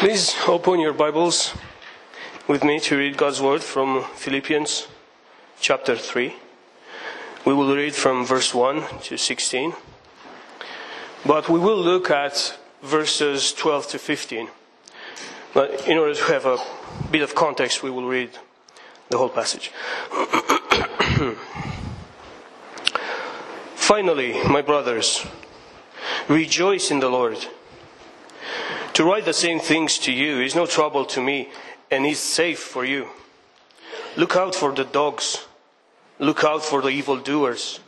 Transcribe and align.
Please 0.00 0.36
open 0.46 0.78
your 0.78 0.92
Bibles 0.92 1.54
with 2.46 2.62
me 2.62 2.78
to 2.80 2.98
read 2.98 3.16
God's 3.16 3.40
Word 3.40 3.62
from 3.62 4.04
Philippians 4.14 4.88
chapter 5.58 5.96
3. 5.96 6.34
We 7.46 7.54
will 7.54 7.74
read 7.74 7.94
from 7.94 8.26
verse 8.26 8.52
1 8.52 8.84
to 9.04 9.16
16, 9.16 9.72
but 11.24 11.48
we 11.48 11.58
will 11.58 11.78
look 11.78 12.10
at 12.10 12.58
verses 12.82 13.54
12 13.54 13.88
to 13.88 13.98
15. 13.98 14.48
But 15.54 15.88
in 15.88 15.96
order 15.96 16.14
to 16.14 16.24
have 16.24 16.44
a 16.44 16.58
bit 17.10 17.22
of 17.22 17.34
context, 17.34 17.82
we 17.82 17.88
will 17.88 18.06
read 18.06 18.32
the 19.08 19.16
whole 19.16 19.30
passage. 19.30 19.72
Finally, 23.74 24.44
my 24.44 24.60
brothers, 24.60 25.26
rejoice 26.28 26.90
in 26.90 27.00
the 27.00 27.08
Lord. 27.08 27.46
To 28.96 29.04
write 29.04 29.26
the 29.26 29.34
same 29.34 29.60
things 29.60 29.98
to 29.98 30.10
you 30.10 30.40
is 30.40 30.54
no 30.54 30.64
trouble 30.64 31.04
to 31.04 31.20
me 31.20 31.50
and 31.90 32.06
is 32.06 32.18
safe 32.18 32.60
for 32.60 32.82
you. 32.82 33.08
Look 34.16 34.36
out 34.36 34.54
for 34.54 34.72
the 34.72 34.84
dogs. 34.84 35.46
Look 36.18 36.44
out 36.44 36.64
for 36.64 36.80
the 36.80 36.88
evildoers. 36.88 37.80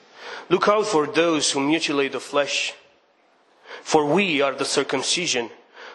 Look 0.51 0.69
out 0.69 0.84
for 0.84 1.07
those 1.07 1.51
who 1.51 1.61
mutilate 1.61 2.12
the 2.12 2.21
flesh. 2.21 2.75
For 3.81 4.05
we 4.05 4.43
are 4.43 4.55
the 4.55 4.67
circumcision 4.67 5.48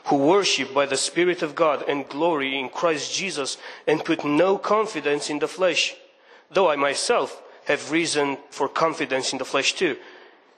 who 0.06 0.18
worship 0.18 0.74
by 0.74 0.88
the 0.88 0.98
Spirit 0.98 1.44
of 1.44 1.54
God 1.54 1.86
and 1.88 2.10
glory 2.10 2.58
in 2.58 2.70
Christ 2.70 3.14
Jesus 3.14 3.60
and 3.86 4.04
put 4.04 4.26
no 4.26 4.58
confidence 4.58 5.30
in 5.30 5.38
the 5.38 5.48
flesh, 5.48 5.94
though 6.50 6.72
I 6.72 6.76
myself 6.76 7.40
have 7.66 7.92
reason 7.92 8.40
for 8.50 8.68
confidence 8.68 9.32
in 9.32 9.38
the 9.38 9.46
flesh 9.46 9.74
too. 9.74 9.96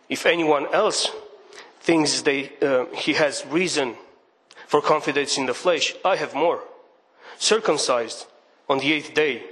If 0.08 0.26
anyone 0.26 0.74
else 0.74 1.12
thinks 1.82 2.22
they, 2.22 2.54
uh, 2.62 2.86
he 2.96 3.16
has 3.16 3.46
reason 3.48 3.98
for 4.68 4.82
confidence 4.82 5.38
in 5.38 5.46
the 5.46 5.54
flesh, 5.54 5.94
I 6.04 6.16
have 6.16 6.34
more. 6.34 6.62
Circumcised 7.38 8.26
on 8.70 8.80
the 8.80 8.94
eighth 8.94 9.14
day 9.14 9.44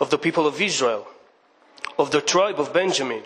of 0.00 0.10
the 0.10 0.18
people 0.18 0.46
of 0.46 0.60
Israel, 0.60 1.06
of 1.98 2.10
the 2.10 2.20
tribe 2.20 2.58
of 2.58 2.72
Benjamin, 2.72 3.22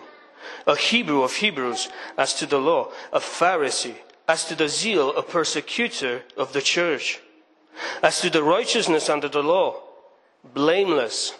a 0.67 0.75
Hebrew 0.75 1.23
of 1.23 1.35
Hebrews 1.35 1.89
as 2.17 2.33
to 2.35 2.45
the 2.45 2.59
law, 2.59 2.91
a 3.11 3.19
Pharisee, 3.19 3.95
as 4.27 4.45
to 4.45 4.55
the 4.55 4.69
zeal, 4.69 5.15
a 5.15 5.23
persecutor 5.23 6.23
of 6.37 6.53
the 6.53 6.61
church, 6.61 7.19
as 8.03 8.21
to 8.21 8.29
the 8.29 8.43
righteousness 8.43 9.09
under 9.09 9.27
the 9.27 9.43
law, 9.43 9.81
blameless. 10.53 11.33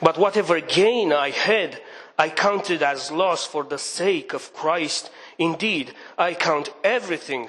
But 0.00 0.18
whatever 0.18 0.60
gain 0.60 1.12
I 1.12 1.30
had, 1.30 1.80
I 2.18 2.28
counted 2.28 2.82
as 2.82 3.10
loss 3.10 3.46
for 3.46 3.64
the 3.64 3.78
sake 3.78 4.32
of 4.32 4.54
Christ. 4.54 5.10
Indeed, 5.38 5.94
I 6.16 6.34
count 6.34 6.72
everything 6.84 7.48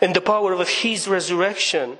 and 0.00 0.14
the 0.14 0.20
power 0.20 0.52
of 0.52 0.68
his 0.68 1.08
resurrection 1.08 1.98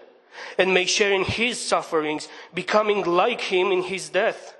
and 0.58 0.72
may 0.72 0.86
share 0.86 1.12
in 1.12 1.24
his 1.24 1.60
sufferings, 1.60 2.28
becoming 2.54 3.04
like 3.04 3.40
him 3.40 3.72
in 3.72 3.82
his 3.82 4.08
death, 4.08 4.56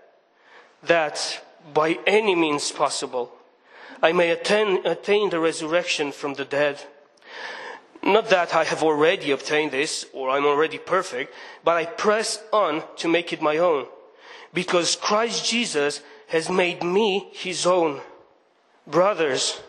that 0.83 1.43
by 1.73 1.99
any 2.07 2.35
means 2.35 2.71
possible 2.71 3.33
I 4.03 4.13
may 4.13 4.31
attain, 4.31 4.87
attain 4.87 5.31
the 5.31 5.41
resurrection 5.41 6.13
from 6.13 6.35
the 6.35 6.45
dead. 6.45 6.81
Not 8.03 8.29
that 8.29 8.55
I 8.55 8.65
have 8.65 8.83
already 8.83 9.31
obtained 9.31 9.73
this 9.73 10.07
or 10.13 10.31
I'm 10.31 10.45
already 10.45 10.79
perfect, 10.79 11.33
but 11.65 11.77
I 11.77 11.87
press 11.87 12.43
on 12.53 12.85
to 12.99 13.09
make 13.09 13.33
it 13.33 13.43
my 13.43 13.57
own, 13.57 13.87
because 14.53 14.97
Christ 14.97 15.47
Jesus 15.47 16.03
has 16.29 16.49
made 16.51 16.83
me 16.83 17.29
his 17.33 17.67
own. 17.67 18.01
Brothers, 18.87 19.61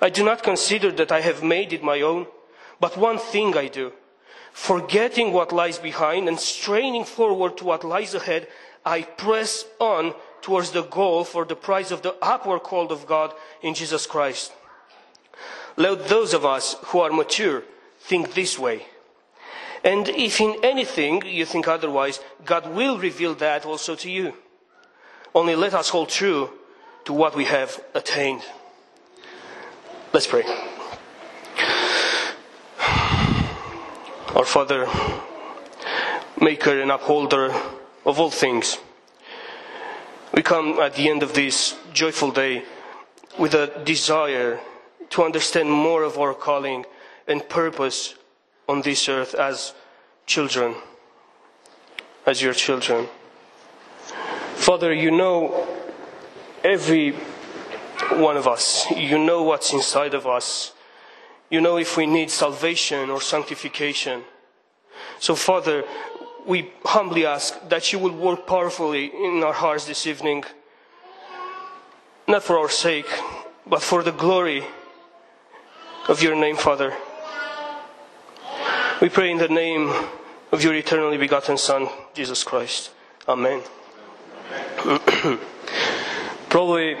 I 0.00 0.10
do 0.10 0.24
not 0.24 0.42
consider 0.42 0.92
that 0.92 1.10
I 1.10 1.20
have 1.20 1.42
made 1.42 1.72
it 1.72 1.82
my 1.82 2.00
own. 2.02 2.26
But 2.80 2.96
one 2.96 3.18
thing 3.18 3.56
I 3.56 3.68
do, 3.68 3.92
forgetting 4.52 5.32
what 5.32 5.52
lies 5.52 5.78
behind 5.78 6.28
and 6.28 6.38
straining 6.38 7.04
forward 7.04 7.56
to 7.58 7.64
what 7.64 7.84
lies 7.84 8.14
ahead, 8.14 8.48
I 8.84 9.02
press 9.02 9.64
on 9.78 10.14
towards 10.42 10.72
the 10.72 10.82
goal 10.82 11.24
for 11.24 11.44
the 11.44 11.56
prize 11.56 11.90
of 11.90 12.02
the 12.02 12.14
upward 12.20 12.62
call 12.62 12.92
of 12.92 13.06
God 13.06 13.32
in 13.62 13.74
Jesus 13.74 14.06
Christ. 14.06 14.52
Let 15.76 16.08
those 16.08 16.34
of 16.34 16.44
us 16.44 16.76
who 16.86 17.00
are 17.00 17.10
mature 17.10 17.64
think 18.00 18.34
this 18.34 18.58
way. 18.58 18.86
And 19.82 20.08
if 20.08 20.40
in 20.40 20.56
anything 20.62 21.24
you 21.26 21.44
think 21.44 21.68
otherwise, 21.68 22.20
God 22.44 22.74
will 22.74 22.98
reveal 22.98 23.34
that 23.36 23.66
also 23.66 23.94
to 23.96 24.10
you. 24.10 24.34
Only 25.34 25.56
let 25.56 25.74
us 25.74 25.88
hold 25.88 26.08
true 26.08 26.50
to 27.04 27.12
what 27.12 27.34
we 27.34 27.44
have 27.44 27.82
attained. 27.94 28.42
Let's 30.12 30.26
pray. 30.26 30.44
Our 34.34 34.44
Father, 34.44 34.88
Maker 36.40 36.80
and 36.80 36.90
Upholder 36.90 37.54
of 38.04 38.18
all 38.18 38.30
things, 38.30 38.78
we 40.32 40.42
come 40.42 40.80
at 40.80 40.96
the 40.96 41.08
end 41.08 41.22
of 41.22 41.34
this 41.34 41.76
joyful 41.92 42.32
day 42.32 42.64
with 43.38 43.54
a 43.54 43.70
desire 43.84 44.58
to 45.10 45.22
understand 45.22 45.70
more 45.70 46.02
of 46.02 46.18
our 46.18 46.34
calling 46.34 46.84
and 47.28 47.48
purpose 47.48 48.16
on 48.68 48.82
this 48.82 49.08
earth 49.08 49.36
as 49.36 49.72
children, 50.26 50.74
as 52.26 52.42
your 52.42 52.54
children. 52.54 53.06
Father, 54.56 54.92
you 54.92 55.12
know 55.12 55.64
every 56.64 57.12
one 58.10 58.36
of 58.36 58.48
us. 58.48 58.90
You 58.90 59.16
know 59.16 59.44
what's 59.44 59.72
inside 59.72 60.12
of 60.12 60.26
us. 60.26 60.72
You 61.54 61.60
know 61.60 61.76
if 61.76 61.96
we 61.96 62.06
need 62.06 62.32
salvation 62.32 63.10
or 63.10 63.20
sanctification. 63.20 64.24
So, 65.20 65.36
Father, 65.36 65.84
we 66.44 66.72
humbly 66.84 67.26
ask 67.26 67.68
that 67.68 67.92
you 67.92 68.00
will 68.00 68.10
work 68.10 68.44
powerfully 68.44 69.04
in 69.14 69.44
our 69.44 69.52
hearts 69.52 69.84
this 69.84 70.04
evening, 70.04 70.42
not 72.26 72.42
for 72.42 72.58
our 72.58 72.68
sake, 72.68 73.06
but 73.68 73.82
for 73.82 74.02
the 74.02 74.10
glory 74.10 74.64
of 76.08 76.20
your 76.24 76.34
name, 76.34 76.56
Father. 76.56 76.92
We 79.00 79.08
pray 79.08 79.30
in 79.30 79.38
the 79.38 79.46
name 79.46 79.92
of 80.50 80.60
your 80.64 80.74
eternally 80.74 81.18
begotten 81.18 81.56
Son, 81.56 81.88
Jesus 82.14 82.42
Christ. 82.42 82.90
Amen. 83.28 83.62
Probably, 86.48 86.96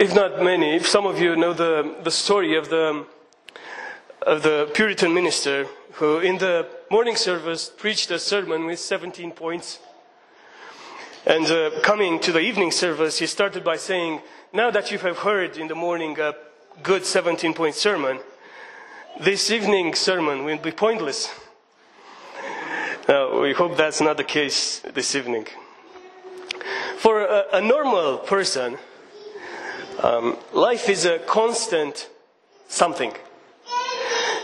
if 0.00 0.16
not 0.16 0.42
many, 0.42 0.74
if 0.74 0.88
some 0.88 1.06
of 1.06 1.20
you 1.20 1.36
know 1.36 1.52
the, 1.52 1.94
the 2.02 2.10
story 2.10 2.56
of 2.56 2.70
the 2.70 3.06
of 4.22 4.42
the 4.42 4.70
Puritan 4.74 5.14
minister 5.14 5.66
who, 5.92 6.18
in 6.18 6.38
the 6.38 6.66
morning 6.90 7.16
service, 7.16 7.70
preached 7.74 8.10
a 8.10 8.18
sermon 8.18 8.66
with 8.66 8.78
17 8.78 9.32
points. 9.32 9.78
And 11.26 11.46
uh, 11.46 11.80
coming 11.82 12.20
to 12.20 12.32
the 12.32 12.40
evening 12.40 12.70
service, 12.70 13.18
he 13.18 13.26
started 13.26 13.64
by 13.64 13.76
saying, 13.76 14.20
Now 14.52 14.70
that 14.70 14.90
you 14.90 14.98
have 14.98 15.18
heard 15.18 15.56
in 15.56 15.68
the 15.68 15.74
morning 15.74 16.18
a 16.18 16.34
good 16.82 17.04
17 17.04 17.54
point 17.54 17.74
sermon, 17.74 18.20
this 19.20 19.50
evening 19.50 19.94
sermon 19.94 20.44
will 20.44 20.58
be 20.58 20.70
pointless. 20.70 21.28
Now, 23.08 23.40
we 23.40 23.52
hope 23.52 23.76
that's 23.76 24.00
not 24.00 24.16
the 24.16 24.24
case 24.24 24.80
this 24.94 25.14
evening. 25.14 25.46
For 26.98 27.22
a, 27.22 27.44
a 27.54 27.60
normal 27.60 28.18
person, 28.18 28.78
um, 30.02 30.36
life 30.52 30.88
is 30.88 31.04
a 31.04 31.18
constant 31.18 32.08
something. 32.68 33.12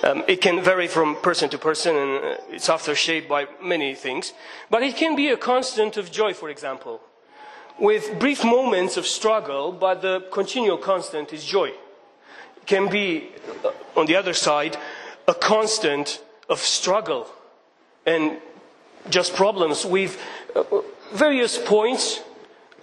Um, 0.02 0.24
it 0.28 0.40
can 0.40 0.62
vary 0.62 0.88
from 0.88 1.16
person 1.16 1.48
to 1.50 1.58
person 1.58 1.96
and 1.96 2.24
uh, 2.24 2.36
it's 2.50 2.68
often 2.68 2.94
shaped 2.94 3.28
by 3.28 3.46
many 3.62 3.94
things. 3.94 4.32
But 4.70 4.82
it 4.82 4.96
can 4.96 5.16
be 5.16 5.28
a 5.28 5.36
constant 5.36 5.96
of 5.96 6.10
joy, 6.10 6.34
for 6.34 6.50
example, 6.50 7.00
with 7.78 8.18
brief 8.18 8.44
moments 8.44 8.96
of 8.96 9.06
struggle, 9.06 9.72
but 9.72 10.02
the 10.02 10.24
continual 10.32 10.78
constant 10.78 11.32
is 11.32 11.44
joy. 11.44 11.68
It 11.68 12.66
can 12.66 12.88
be, 12.88 13.30
uh, 13.64 13.70
on 13.96 14.06
the 14.06 14.16
other 14.16 14.32
side, 14.32 14.76
a 15.28 15.34
constant 15.34 16.22
of 16.48 16.60
struggle 16.60 17.28
and 18.06 18.38
just 19.10 19.34
problems 19.34 19.84
with 19.84 20.20
uh, 20.54 20.62
various 21.12 21.58
points 21.58 22.20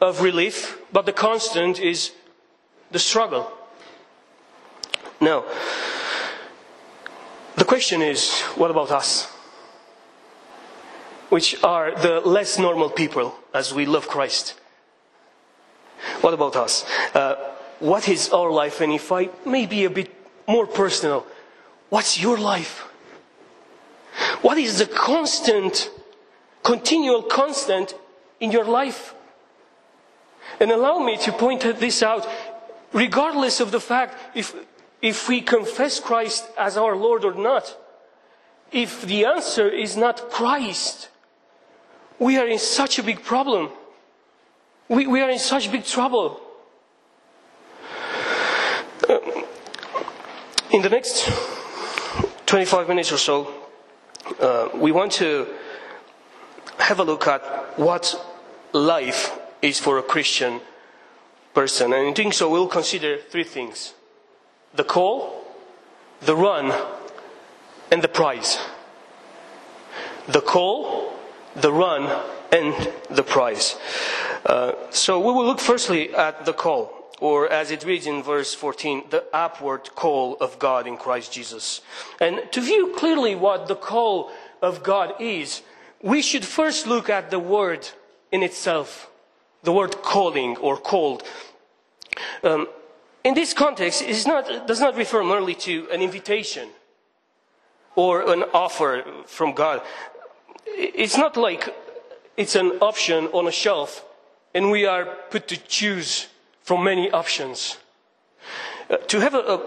of 0.02 0.22
relief, 0.22 0.80
but 0.92 1.06
the 1.06 1.14
constant 1.14 1.80
is 1.80 2.12
the 2.92 3.00
struggle. 3.00 3.52
Now, 5.20 5.46
The 7.56 7.66
question 7.66 8.02
is 8.02 8.42
what 8.56 8.72
about 8.72 8.92
us? 8.92 9.26
Which 11.30 11.64
are 11.64 11.96
the 11.96 12.20
less 12.20 12.60
normal 12.60 12.90
people 12.90 13.36
as 13.54 13.74
we 13.74 13.86
love 13.86 14.08
Christ. 14.08 14.56
What 16.22 16.34
about 16.34 16.56
us? 16.56 16.86
Uh, 17.14 17.36
what 17.80 18.08
is 18.10 18.30
our 18.30 18.52
life? 18.52 18.82
And 18.82 18.92
if 18.92 19.12
I 19.12 19.30
may 19.46 19.66
be 19.66 19.86
a 19.86 19.90
bit 19.90 20.12
more 20.48 20.66
personal, 20.68 21.26
what's 21.90 22.20
your 22.20 22.38
life? 22.38 22.88
What 24.42 24.58
is 24.58 24.80
the 24.80 24.86
constant, 24.86 25.90
continual 26.64 27.24
constant 27.24 27.96
in 28.40 28.52
your 28.52 28.66
life? 28.66 29.14
And 30.60 30.72
allow 30.72 31.00
me 31.00 31.18
to 31.18 31.32
point 31.32 31.62
this 31.62 32.04
out, 32.04 32.28
regardless 32.92 33.60
of 33.60 33.72
the 33.72 33.80
fact 33.80 34.18
if, 34.36 34.54
if 35.04 35.28
we 35.28 35.42
confess 35.42 36.00
Christ 36.00 36.50
as 36.58 36.78
our 36.78 36.96
Lord 36.96 37.26
or 37.26 37.34
not. 37.34 37.78
If 38.72 39.02
the 39.02 39.26
answer 39.26 39.70
is 39.70 39.98
not 39.98 40.32
Christ, 40.32 41.10
we 42.18 42.38
are 42.38 42.48
in 42.48 42.58
such 42.58 42.98
a 42.98 43.04
big 43.04 43.22
problem. 43.22 43.70
We, 44.88 45.06
we 45.06 45.20
are 45.20 45.30
in 45.30 45.40
such 45.40 45.70
big 45.72 45.84
trouble. 45.84 46.40
Um, 49.10 49.20
in 50.72 50.82
the 50.82 50.90
next 50.90 51.30
25 52.46 52.88
minutes 52.88 53.12
or 53.12 53.18
so, 53.18 53.54
uh, 54.40 54.70
we 54.74 54.94
want 54.94 55.12
to 55.14 55.48
have 56.78 57.00
a 57.00 57.04
look 57.04 57.28
at 57.28 57.78
what 57.78 58.16
life 58.72 59.38
is 59.62 59.80
for 59.80 59.98
a 59.98 60.04
Christian 60.04 60.62
person. 61.54 61.92
And 61.92 62.08
in 62.08 62.14
doing 62.14 62.32
so, 62.32 62.50
we'll 62.50 62.68
consider 62.68 63.18
three 63.18 63.44
things 63.44 63.94
the 64.76 64.84
call, 64.84 65.46
the 66.22 66.36
run, 66.36 66.74
and 67.92 68.02
the 68.02 68.08
prize. 68.08 68.58
The 70.28 70.42
call, 70.42 71.14
the 71.56 71.72
run, 71.72 72.04
and 72.52 72.92
the 73.10 73.24
prize. 73.24 73.76
Uh, 74.46 74.74
so 74.90 75.20
we 75.20 75.32
will 75.32 75.46
look 75.46 75.60
firstly 75.60 76.14
at 76.14 76.46
the 76.46 76.54
call, 76.54 77.12
or 77.20 77.50
as 77.52 77.72
it 77.72 77.86
reads 77.86 78.08
in 78.08 78.24
verse 78.24 78.54
14, 78.54 79.06
the 79.10 79.26
upward 79.34 79.94
call 79.96 80.38
of 80.38 80.60
God 80.60 80.88
in 80.88 80.98
Christ 80.98 81.32
Jesus. 81.32 81.82
And 82.20 82.42
to 82.52 82.62
view 82.62 82.94
clearly 82.98 83.36
what 83.36 83.68
the 83.68 83.76
call 83.76 84.32
of 84.62 84.84
God 84.84 85.14
is, 85.20 85.62
we 86.02 86.22
should 86.22 86.46
first 86.46 86.88
look 86.88 87.10
at 87.10 87.32
the 87.32 87.40
word 87.40 87.90
in 88.32 88.44
itself, 88.44 89.10
the 89.64 89.72
word 89.72 90.02
calling 90.02 90.58
or 90.58 90.78
called. 90.78 91.24
Um, 92.44 92.68
in 93.24 93.34
this 93.34 93.54
context, 93.54 94.02
it 94.02 94.26
does 94.68 94.80
not 94.80 94.96
refer 94.96 95.24
merely 95.24 95.56
to 95.56 95.88
an 95.92 96.02
invitation 96.02 96.70
or 97.96 98.32
an 98.32 98.44
offer 98.54 99.04
from 99.26 99.54
God. 99.54 99.82
It's 100.66 101.18
not 101.18 101.38
like 101.38 101.74
it's 102.36 102.56
an 102.56 102.72
option 102.82 103.28
on 103.28 103.48
a 103.48 103.52
shelf 103.52 104.06
and 104.54 104.72
we 104.72 104.86
are 104.86 105.06
put 105.30 105.48
to 105.48 105.58
choose 105.58 106.28
from 106.62 106.84
many 106.84 107.12
options. 107.12 107.78
Uh, 108.90 108.98
to 108.98 109.20
have 109.20 109.34
a, 109.34 109.40
a, 109.40 109.62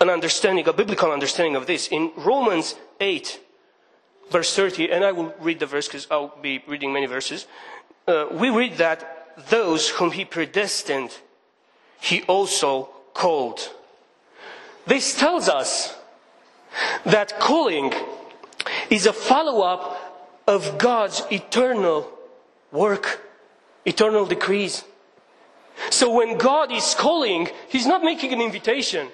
an 0.00 0.10
understanding, 0.10 0.66
a 0.68 0.72
biblical 0.72 1.10
understanding 1.10 1.56
of 1.56 1.66
this, 1.66 1.88
in 1.88 2.12
Romans 2.16 2.76
8, 3.00 3.40
verse 4.30 4.54
30, 4.54 4.90
and 4.90 5.04
I 5.04 5.12
will 5.12 5.34
read 5.40 5.60
the 5.60 5.66
verse 5.66 5.88
because 5.88 6.06
I'll 6.10 6.36
be 6.40 6.62
reading 6.66 6.92
many 6.92 7.06
verses, 7.06 7.46
uh, 8.06 8.26
we 8.30 8.50
read 8.50 8.76
that 8.76 9.34
those 9.50 9.88
whom 9.88 10.12
he 10.12 10.24
predestined, 10.24 11.16
he 12.00 12.22
also 12.22 12.88
called. 13.14 13.72
This 14.86 15.18
tells 15.18 15.48
us 15.48 15.96
that 17.04 17.40
calling 17.40 17.92
is 18.90 19.06
a 19.06 19.12
follow 19.12 19.62
up 19.62 20.42
of 20.46 20.78
God's 20.78 21.22
eternal 21.30 22.10
work 22.70 23.20
eternal 23.86 24.26
decrees. 24.26 24.84
So 25.90 26.10
when 26.10 26.36
God 26.36 26.72
is 26.72 26.94
calling, 26.94 27.48
He's 27.68 27.86
not 27.86 28.02
making 28.02 28.32
an 28.32 28.40
invitation. 28.40 29.08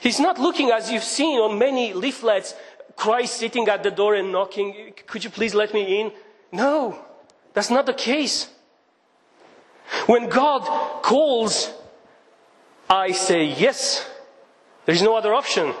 He's 0.00 0.20
not 0.20 0.38
looking 0.38 0.70
as 0.70 0.90
you've 0.90 1.04
seen 1.04 1.38
on 1.40 1.58
many 1.58 1.92
leaflets, 1.92 2.54
Christ 2.96 3.36
sitting 3.36 3.68
at 3.68 3.82
the 3.82 3.90
door 3.90 4.14
and 4.14 4.32
knocking, 4.32 4.94
could 5.06 5.24
you 5.24 5.30
please 5.30 5.54
let 5.54 5.74
me 5.74 6.00
in? 6.00 6.12
No, 6.52 6.98
that's 7.52 7.70
not 7.70 7.86
the 7.86 7.92
case. 7.92 8.48
When 10.06 10.28
God 10.28 10.62
calls, 11.02 11.72
I 12.88 13.12
say 13.12 13.44
yes. 13.44 14.08
There 14.86 14.94
is 14.94 15.02
no 15.02 15.16
other 15.16 15.34
option. 15.34 15.74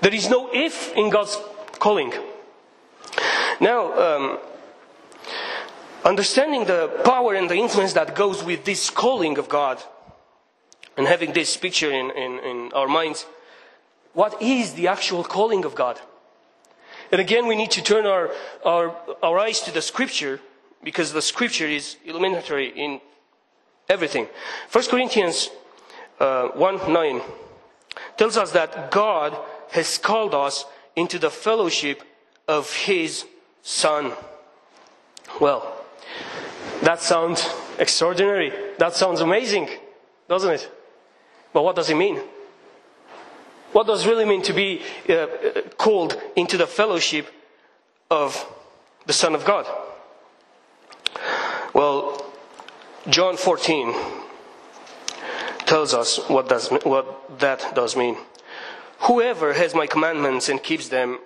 There 0.00 0.14
is 0.14 0.28
no 0.28 0.48
if 0.52 0.92
in 0.94 1.10
God's 1.10 1.36
calling. 1.78 2.12
Now, 3.60 3.92
um, 3.92 4.38
understanding 6.04 6.64
the 6.64 6.88
power 7.04 7.34
and 7.34 7.50
the 7.50 7.56
influence 7.56 7.92
that 7.94 8.14
goes 8.14 8.42
with 8.42 8.64
this 8.64 8.90
calling 8.90 9.38
of 9.38 9.48
God 9.48 9.82
and 10.96 11.06
having 11.06 11.32
this 11.32 11.56
picture 11.56 11.90
in, 11.90 12.10
in, 12.10 12.38
in, 12.40 12.72
our 12.72 12.88
minds, 12.88 13.26
what 14.12 14.40
is 14.40 14.74
the 14.74 14.88
actual 14.88 15.24
calling 15.24 15.64
of 15.64 15.74
God? 15.74 16.00
And 17.10 17.20
again, 17.20 17.46
we 17.46 17.56
need 17.56 17.70
to 17.72 17.82
turn 17.82 18.06
our, 18.06 18.30
our, 18.64 18.94
our 19.22 19.38
eyes 19.38 19.60
to 19.62 19.72
the 19.72 19.82
scripture 19.82 20.40
because 20.82 21.12
the 21.12 21.22
scripture 21.22 21.66
is 21.66 21.96
illuminatory 22.04 22.68
in 22.68 23.00
everything. 23.88 24.28
1 24.70 24.84
Corinthians 24.86 25.50
uh, 26.20 26.48
1 26.48 26.92
9 26.92 27.20
tells 28.16 28.36
us 28.36 28.52
that 28.52 28.90
God 28.90 29.36
has 29.70 29.98
called 29.98 30.34
us 30.34 30.64
into 30.96 31.18
the 31.18 31.30
fellowship 31.30 32.02
of 32.46 32.72
His 32.72 33.24
Son. 33.62 34.12
Well, 35.40 35.84
that 36.82 37.00
sounds 37.00 37.48
extraordinary. 37.78 38.52
That 38.78 38.94
sounds 38.94 39.20
amazing, 39.20 39.68
doesn't 40.28 40.50
it? 40.50 40.70
But 41.52 41.62
what 41.62 41.76
does 41.76 41.90
it 41.90 41.96
mean? 41.96 42.20
What 43.72 43.86
does 43.86 44.06
it 44.06 44.08
really 44.08 44.24
mean 44.24 44.42
to 44.42 44.52
be 44.52 44.82
uh, 45.08 45.12
uh, 45.12 45.62
called 45.76 46.20
into 46.36 46.56
the 46.56 46.66
fellowship 46.66 47.28
of 48.10 48.46
the 49.06 49.12
Son 49.12 49.34
of 49.34 49.44
God? 49.44 49.66
Well, 51.74 52.32
John 53.08 53.36
14 53.36 53.94
tells 55.66 55.94
us 55.94 56.18
what, 56.28 56.48
does, 56.48 56.68
what 56.68 57.38
that 57.40 57.74
does 57.74 57.96
mean. 57.96 58.16
Whoever 59.00 59.52
has 59.52 59.74
my 59.74 59.86
commandments 59.86 60.48
and 60.48 60.62
keeps 60.62 60.88
them, 60.88 61.18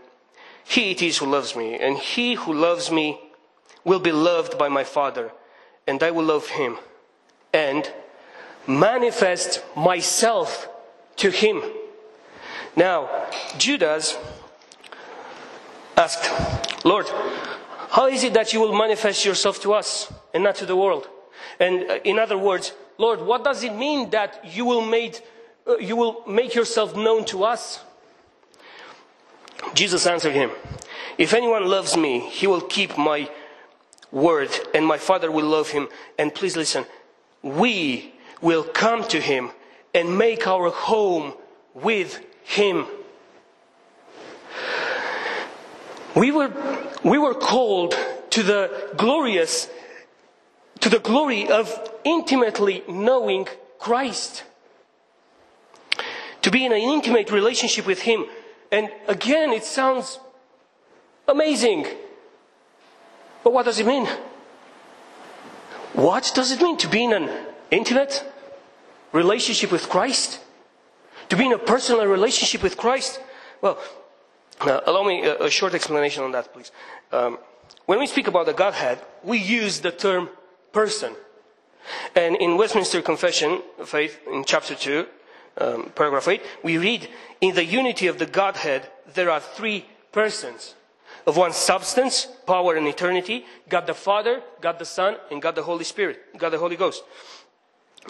he 0.64 0.90
it 0.92 1.02
is 1.02 1.18
who 1.18 1.26
loves 1.26 1.56
me, 1.56 1.74
and 1.74 1.96
he 1.98 2.34
who 2.34 2.52
loves 2.52 2.90
me 2.90 3.20
will 3.84 4.00
be 4.00 4.12
loved 4.12 4.58
by 4.58 4.68
my 4.68 4.84
Father 4.84 5.32
and 5.86 6.02
I 6.02 6.10
will 6.10 6.24
love 6.24 6.48
him 6.48 6.78
and 7.52 7.90
manifest 8.66 9.62
myself 9.76 10.68
to 11.16 11.30
him. 11.30 11.62
Now, 12.76 13.28
Judas 13.58 14.16
asked, 15.96 16.84
Lord, 16.84 17.06
how 17.90 18.06
is 18.06 18.24
it 18.24 18.32
that 18.34 18.52
you 18.52 18.60
will 18.60 18.74
manifest 18.74 19.24
yourself 19.24 19.60
to 19.62 19.74
us 19.74 20.12
and 20.34 20.42
not 20.42 20.56
to 20.56 20.66
the 20.66 20.76
world? 20.76 21.08
And 21.58 21.90
uh, 21.90 21.98
in 22.04 22.18
other 22.18 22.38
words, 22.38 22.72
Lord, 22.98 23.20
what 23.20 23.44
does 23.44 23.64
it 23.64 23.74
mean 23.74 24.10
that 24.10 24.44
you 24.44 24.64
will, 24.64 24.84
made, 24.84 25.20
uh, 25.66 25.78
you 25.78 25.96
will 25.96 26.22
make 26.26 26.54
yourself 26.54 26.94
known 26.94 27.24
to 27.26 27.44
us? 27.44 27.80
Jesus 29.74 30.06
answered 30.06 30.34
him, 30.34 30.50
If 31.18 31.34
anyone 31.34 31.66
loves 31.66 31.96
me, 31.96 32.20
he 32.20 32.46
will 32.46 32.60
keep 32.60 32.98
my 32.98 33.30
word, 34.10 34.50
and 34.74 34.86
my 34.86 34.98
Father 34.98 35.30
will 35.30 35.46
love 35.46 35.70
him. 35.70 35.88
And 36.18 36.34
please 36.34 36.56
listen, 36.56 36.84
we 37.42 38.14
will 38.40 38.64
come 38.64 39.06
to 39.08 39.20
him 39.20 39.50
and 39.94 40.18
make 40.18 40.46
our 40.46 40.70
home 40.70 41.34
with 41.74 42.20
him. 42.42 42.86
We 46.14 46.30
were, 46.30 46.52
we 47.02 47.18
were 47.18 47.34
called 47.34 47.96
to 48.30 48.42
the 48.42 48.90
glorious, 48.96 49.68
to 50.82 50.88
the 50.88 50.98
glory 50.98 51.48
of 51.48 51.72
intimately 52.04 52.82
knowing 52.88 53.46
Christ. 53.78 54.42
To 56.42 56.50
be 56.50 56.66
in 56.66 56.72
an 56.72 56.78
intimate 56.78 57.30
relationship 57.30 57.86
with 57.86 58.02
Him. 58.02 58.26
And 58.72 58.90
again, 59.06 59.52
it 59.52 59.62
sounds 59.62 60.18
amazing. 61.28 61.86
But 63.44 63.52
what 63.52 63.64
does 63.64 63.78
it 63.78 63.86
mean? 63.86 64.08
What 65.92 66.32
does 66.34 66.50
it 66.50 66.60
mean 66.60 66.76
to 66.78 66.88
be 66.88 67.04
in 67.04 67.12
an 67.12 67.30
intimate 67.70 68.24
relationship 69.12 69.70
with 69.70 69.88
Christ? 69.88 70.40
To 71.28 71.36
be 71.36 71.46
in 71.46 71.52
a 71.52 71.58
personal 71.58 72.06
relationship 72.06 72.60
with 72.60 72.76
Christ? 72.76 73.20
Well, 73.60 73.78
uh, 74.60 74.80
allow 74.86 75.04
me 75.04 75.22
a, 75.22 75.44
a, 75.44 75.50
short 75.50 75.74
explanation 75.74 76.24
on 76.24 76.32
that, 76.32 76.52
please. 76.52 76.72
Um, 77.12 77.38
when 77.86 78.00
we 78.00 78.06
speak 78.06 78.26
about 78.26 78.46
the 78.46 78.52
Godhead, 78.52 78.98
we 79.22 79.38
use 79.38 79.80
the 79.80 79.92
term 79.92 80.28
person. 80.72 81.14
And 82.14 82.36
in 82.36 82.56
Westminster 82.56 83.02
Confession 83.02 83.62
of 83.78 83.88
Faith, 83.88 84.20
in 84.30 84.44
chapter 84.44 84.74
2, 84.74 85.06
um, 85.58 85.92
paragraph 85.94 86.28
8, 86.28 86.42
we 86.62 86.78
read, 86.78 87.08
In 87.40 87.54
the 87.54 87.64
unity 87.64 88.06
of 88.06 88.18
the 88.18 88.26
Godhead, 88.26 88.88
there 89.14 89.30
are 89.30 89.40
three 89.40 89.86
persons. 90.12 90.74
Of 91.24 91.36
one 91.36 91.52
substance, 91.52 92.26
power, 92.46 92.74
and 92.74 92.86
eternity 92.88 93.44
God 93.68 93.86
the 93.86 93.94
Father, 93.94 94.42
God 94.60 94.78
the 94.78 94.84
Son, 94.84 95.16
and 95.30 95.40
God 95.40 95.54
the 95.54 95.62
Holy 95.62 95.84
Spirit, 95.84 96.36
God 96.36 96.50
the 96.50 96.58
Holy 96.58 96.74
Ghost. 96.76 97.04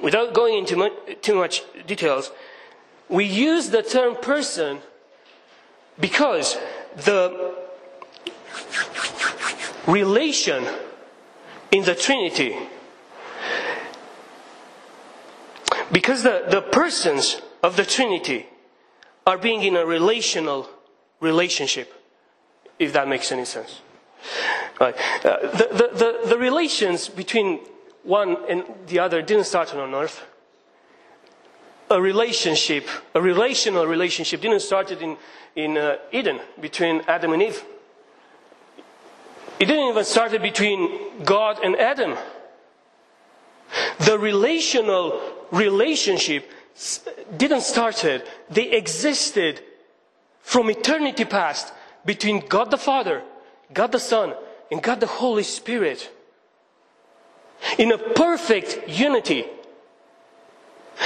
Without 0.03 0.33
going 0.33 0.57
into 0.57 0.77
mu- 0.77 1.15
too 1.21 1.35
much 1.35 1.63
details, 1.87 2.31
we 3.11 3.27
use 3.27 3.69
the 3.69 3.83
term 3.83 4.17
person 4.17 4.79
because 6.01 6.57
the 6.97 7.55
relation 9.87 10.67
in 11.73 11.85
the 11.85 11.95
Trinity, 11.95 12.55
because 15.91 16.23
the, 16.23 16.45
the 16.49 16.63
persons 16.63 17.43
of 17.63 17.77
the 17.77 17.85
Trinity 17.85 18.47
are 19.27 19.39
being 19.39 19.63
in 19.63 19.77
a 19.77 19.85
relational 19.85 20.69
relationship, 21.21 21.93
if 22.79 22.93
that 22.93 23.09
makes 23.09 23.33
any 23.33 23.45
sense. 23.45 23.81
Right. 24.79 24.95
Uh, 25.25 25.41
the, 25.41 25.69
the, 25.73 25.91
the, 25.95 26.29
the 26.29 26.39
relations 26.39 27.09
between 27.09 27.61
one 28.03 28.37
and 28.49 28.65
the 28.87 28.99
other 28.99 29.23
didn't 29.23 29.45
start 29.45 29.75
on 29.75 29.95
earth. 29.95 30.23
A 31.91 32.01
relationship, 32.01 32.87
a 33.15 33.21
relational 33.21 33.87
relationship, 33.87 34.41
didn't 34.41 34.61
start 34.61 34.91
in, 34.91 35.17
in 35.57 35.77
uh, 35.77 35.97
Eden 36.11 36.41
between 36.61 37.03
Adam 37.07 37.33
and 37.33 37.43
Eve. 37.43 37.65
It 39.59 39.67
didn't 39.67 39.91
even 39.91 40.05
start 40.05 40.33
between 40.43 41.25
God 41.25 41.59
and 41.63 41.77
Adam. 41.77 42.17
The 44.01 44.19
relational 44.19 45.21
relationship 45.51 46.51
didn't 47.37 47.63
start 47.63 48.05
it. 48.05 48.27
They 48.51 48.71
existed 48.73 49.61
from 50.41 50.71
eternity 50.71 51.25
past 51.25 51.73
between 52.05 52.47
God 52.49 52.71
the 52.71 52.79
Father, 52.79 53.23
God 53.73 53.93
the 53.93 54.01
Son, 54.01 54.35
and 54.71 54.83
God 54.83 55.01
the 55.01 55.07
Holy 55.07 55.45
Spirit. 55.45 56.11
In 57.79 57.93
a 57.93 57.99
perfect 57.99 58.89
unity. 58.89 59.47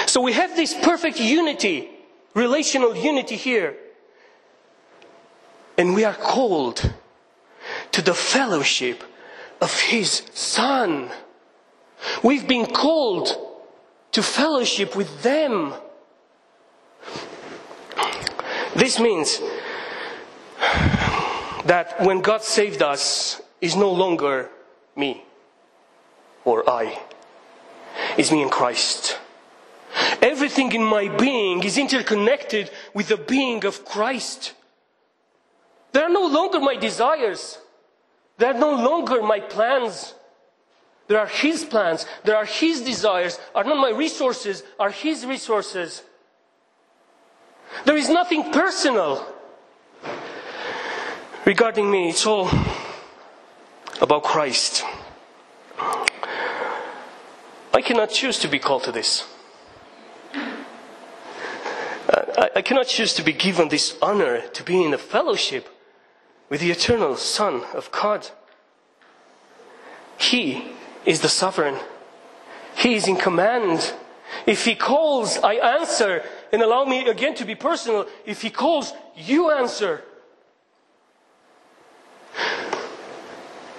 So 0.06 0.22
we 0.22 0.32
have 0.32 0.56
this 0.56 0.72
perfect 0.72 1.20
unity, 1.20 1.90
relational 2.34 2.96
unity 2.96 3.36
here. 3.36 3.76
And 5.76 5.94
we 5.94 6.04
are 6.04 6.14
called 6.14 6.90
to 7.96 8.02
the 8.02 8.12
fellowship 8.12 9.02
of 9.58 9.72
His 9.80 10.20
Son. 10.34 11.08
We've 12.22 12.46
been 12.46 12.66
called 12.66 13.34
to 14.12 14.22
fellowship 14.22 14.94
with 14.94 15.22
them. 15.22 15.72
This 18.74 19.00
means 19.00 19.40
that 21.64 21.96
when 22.00 22.20
God 22.20 22.42
saved 22.42 22.82
us, 22.82 23.40
is 23.62 23.74
no 23.74 23.90
longer 23.90 24.50
me 24.94 25.24
or 26.44 26.68
I. 26.68 27.00
It's 28.18 28.30
me 28.30 28.42
in 28.42 28.50
Christ. 28.50 29.18
Everything 30.20 30.70
in 30.72 30.84
my 30.84 31.08
being 31.08 31.64
is 31.64 31.78
interconnected 31.78 32.70
with 32.92 33.08
the 33.08 33.16
being 33.16 33.64
of 33.64 33.86
Christ. 33.86 34.52
They 35.92 36.02
are 36.02 36.10
no 36.10 36.26
longer 36.26 36.60
my 36.60 36.76
desires. 36.76 37.56
They 38.38 38.46
are 38.46 38.54
no 38.54 38.72
longer 38.72 39.22
my 39.22 39.40
plans. 39.40 40.14
There 41.08 41.18
are 41.18 41.26
His 41.26 41.64
plans. 41.64 42.06
There 42.24 42.36
are 42.36 42.44
His 42.44 42.82
desires. 42.82 43.38
Are 43.54 43.64
not 43.64 43.76
my 43.76 43.90
resources, 43.90 44.62
are 44.78 44.90
His 44.90 45.24
resources. 45.24 46.02
There 47.84 47.96
is 47.96 48.08
nothing 48.08 48.52
personal 48.52 49.26
regarding 51.44 51.90
me. 51.90 52.10
It's 52.10 52.26
all 52.26 52.50
about 54.00 54.22
Christ. 54.22 54.84
I 57.72 57.82
cannot 57.82 58.10
choose 58.10 58.38
to 58.40 58.48
be 58.48 58.58
called 58.58 58.84
to 58.84 58.92
this. 58.92 59.26
I, 62.38 62.50
I 62.56 62.62
cannot 62.62 62.86
choose 62.86 63.14
to 63.14 63.22
be 63.22 63.32
given 63.32 63.68
this 63.68 63.96
honor 64.00 64.40
to 64.40 64.62
be 64.62 64.82
in 64.82 64.94
a 64.94 64.98
fellowship 64.98 65.68
with 66.48 66.60
the 66.60 66.70
eternal 66.70 67.16
Son 67.16 67.62
of 67.74 67.90
God. 67.90 68.28
He 70.18 70.72
is 71.04 71.20
the 71.20 71.28
sovereign. 71.28 71.78
He 72.76 72.94
is 72.94 73.08
in 73.08 73.16
command. 73.16 73.94
If 74.46 74.64
He 74.64 74.74
calls, 74.74 75.38
I 75.38 75.54
answer. 75.54 76.22
And 76.52 76.62
allow 76.62 76.84
me 76.84 77.08
again 77.08 77.34
to 77.36 77.44
be 77.44 77.54
personal. 77.54 78.06
If 78.24 78.42
He 78.42 78.50
calls, 78.50 78.92
you 79.16 79.50
answer. 79.50 80.02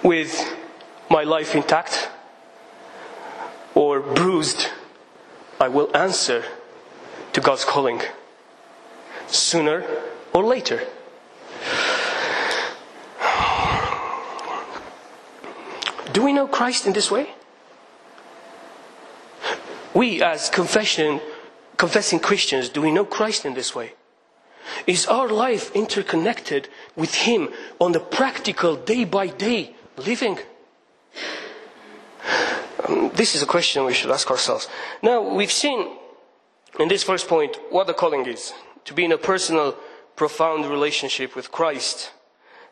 With 0.02 0.56
my 1.10 1.24
life 1.24 1.54
intact 1.54 2.10
or 3.74 4.00
bruised, 4.00 4.68
I 5.60 5.68
will 5.68 5.94
answer 5.96 6.44
to 7.32 7.40
God's 7.40 7.64
calling 7.64 8.00
sooner 9.26 9.84
or 10.32 10.44
later. 10.44 10.80
Do 16.18 16.24
we 16.24 16.32
know 16.32 16.48
Christ 16.48 16.84
in 16.84 16.92
this 16.94 17.12
way? 17.12 17.28
We, 19.94 20.20
as 20.20 20.50
confession, 20.50 21.20
confessing 21.76 22.18
Christians, 22.18 22.68
do 22.70 22.82
we 22.82 22.90
know 22.90 23.04
Christ 23.04 23.44
in 23.44 23.54
this 23.54 23.72
way? 23.72 23.92
Is 24.84 25.06
our 25.06 25.28
life 25.28 25.70
interconnected 25.76 26.68
with 26.96 27.14
Him 27.14 27.50
on 27.78 27.92
the 27.92 28.00
practical, 28.00 28.74
day 28.74 29.04
by 29.04 29.28
day 29.28 29.76
living? 29.96 30.40
Um, 32.88 33.12
this 33.14 33.36
is 33.36 33.42
a 33.42 33.46
question 33.46 33.84
we 33.84 33.94
should 33.94 34.10
ask 34.10 34.28
ourselves. 34.28 34.66
Now, 35.04 35.22
we've 35.22 35.52
seen 35.52 35.86
in 36.80 36.88
this 36.88 37.04
first 37.04 37.28
point 37.28 37.56
what 37.70 37.86
the 37.86 37.94
calling 37.94 38.26
is 38.26 38.52
to 38.86 38.92
be 38.92 39.04
in 39.04 39.12
a 39.12 39.18
personal, 39.18 39.76
profound 40.16 40.66
relationship 40.66 41.36
with 41.36 41.52
Christ. 41.52 42.10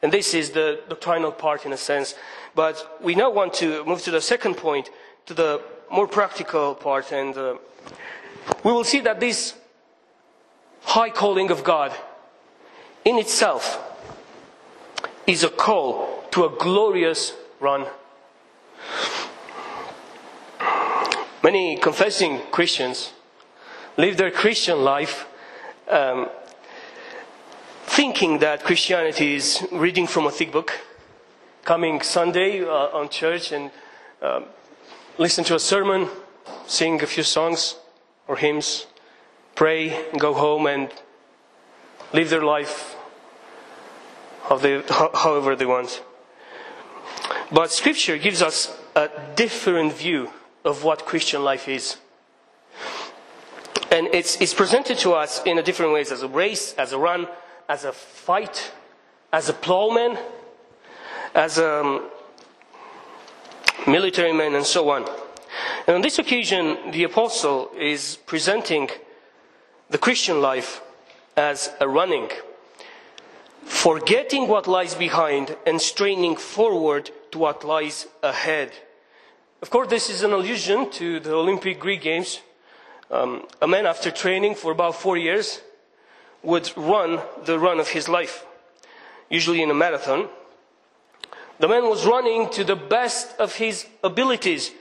And 0.02 0.12
this 0.12 0.34
is 0.34 0.50
the 0.50 0.80
doctrinal 0.88 1.32
part 1.32 1.66
in 1.66 1.72
a 1.72 1.76
sense. 1.76 2.14
But 2.54 2.98
we 3.02 3.14
now 3.14 3.30
want 3.30 3.54
to 3.54 3.84
move 3.84 4.02
to 4.02 4.10
the 4.10 4.20
second 4.20 4.56
point, 4.56 4.90
to 5.26 5.34
the 5.34 5.62
more 5.90 6.06
practical 6.06 6.74
part. 6.74 7.12
And 7.12 7.36
uh, 7.36 7.56
we 8.62 8.72
will 8.72 8.84
see 8.84 9.00
that 9.00 9.20
this 9.20 9.54
high 10.82 11.10
calling 11.10 11.50
of 11.50 11.64
God 11.64 11.92
in 13.04 13.18
itself 13.18 13.82
is 15.26 15.42
a 15.42 15.48
call 15.48 16.24
to 16.30 16.44
a 16.44 16.50
glorious 16.50 17.32
run. 17.60 17.86
Many 21.42 21.76
confessing 21.76 22.40
Christians 22.50 23.12
live 23.96 24.16
their 24.16 24.30
Christian 24.30 24.82
life 24.82 25.26
um, 25.88 26.28
thinking 27.96 28.40
that 28.40 28.62
Christianity 28.62 29.36
is 29.36 29.66
reading 29.72 30.06
from 30.06 30.26
a 30.26 30.30
thick 30.30 30.52
book, 30.52 30.70
coming 31.64 32.02
Sunday 32.02 32.62
uh, 32.62 32.98
on 32.98 33.08
church 33.08 33.52
and 33.52 33.70
um, 34.20 34.44
listen 35.16 35.42
to 35.44 35.54
a 35.54 35.58
sermon, 35.58 36.06
sing 36.66 37.02
a 37.02 37.06
few 37.06 37.22
songs 37.22 37.76
or 38.28 38.36
hymns, 38.36 38.86
pray, 39.54 40.04
go 40.18 40.34
home 40.34 40.66
and 40.66 40.92
live 42.12 42.28
their 42.28 42.44
life 42.44 42.96
however 44.42 45.56
they 45.56 45.64
want. 45.64 46.02
But 47.50 47.72
Scripture 47.72 48.18
gives 48.18 48.42
us 48.42 48.76
a 48.94 49.08
different 49.36 49.94
view 49.94 50.28
of 50.66 50.84
what 50.84 51.06
Christian 51.06 51.42
life 51.42 51.66
is. 51.66 51.96
And 53.90 54.08
it's, 54.08 54.38
it's 54.38 54.52
presented 54.52 54.98
to 54.98 55.14
us 55.14 55.42
in 55.46 55.56
a 55.58 55.62
different 55.62 55.94
ways 55.94 56.12
as 56.12 56.20
a 56.20 56.28
race, 56.28 56.74
as 56.74 56.92
a 56.92 56.98
run, 56.98 57.26
as 57.68 57.84
a 57.84 57.92
fight, 57.92 58.72
as 59.32 59.48
a 59.48 59.52
plowman, 59.52 60.18
as 61.34 61.58
a 61.58 61.80
um, 61.80 62.10
military 63.86 64.32
man, 64.32 64.54
and 64.54 64.64
so 64.64 64.90
on. 64.90 65.04
And 65.86 65.96
on 65.96 66.02
this 66.02 66.18
occasion, 66.18 66.90
the 66.90 67.04
apostle 67.04 67.70
is 67.78 68.18
presenting 68.26 68.90
the 69.90 69.98
Christian 69.98 70.40
life 70.40 70.82
as 71.36 71.70
a 71.80 71.88
running, 71.88 72.30
forgetting 73.64 74.48
what 74.48 74.66
lies 74.66 74.94
behind 74.94 75.56
and 75.66 75.80
straining 75.80 76.36
forward 76.36 77.10
to 77.30 77.38
what 77.38 77.64
lies 77.64 78.06
ahead. 78.22 78.72
Of 79.62 79.70
course, 79.70 79.88
this 79.88 80.10
is 80.10 80.22
an 80.22 80.32
allusion 80.32 80.90
to 80.92 81.20
the 81.20 81.34
Olympic 81.34 81.78
Greek 81.80 82.02
Games. 82.02 82.40
Um, 83.10 83.46
a 83.62 83.66
man, 83.66 83.86
after 83.86 84.10
training 84.10 84.54
for 84.56 84.72
about 84.72 84.96
four 84.96 85.16
years, 85.16 85.60
would 86.42 86.70
run 86.76 87.20
the 87.44 87.58
run 87.58 87.80
of 87.80 87.88
his 87.88 88.08
life, 88.08 88.44
usually 89.28 89.62
in 89.62 89.70
a 89.70 89.74
marathon. 89.74 90.28
The 91.58 91.68
man 91.68 91.88
was 91.88 92.06
running 92.06 92.50
to 92.50 92.64
the 92.64 92.76
best 92.76 93.34
of 93.38 93.56
his 93.56 93.86
abilities 94.04 94.72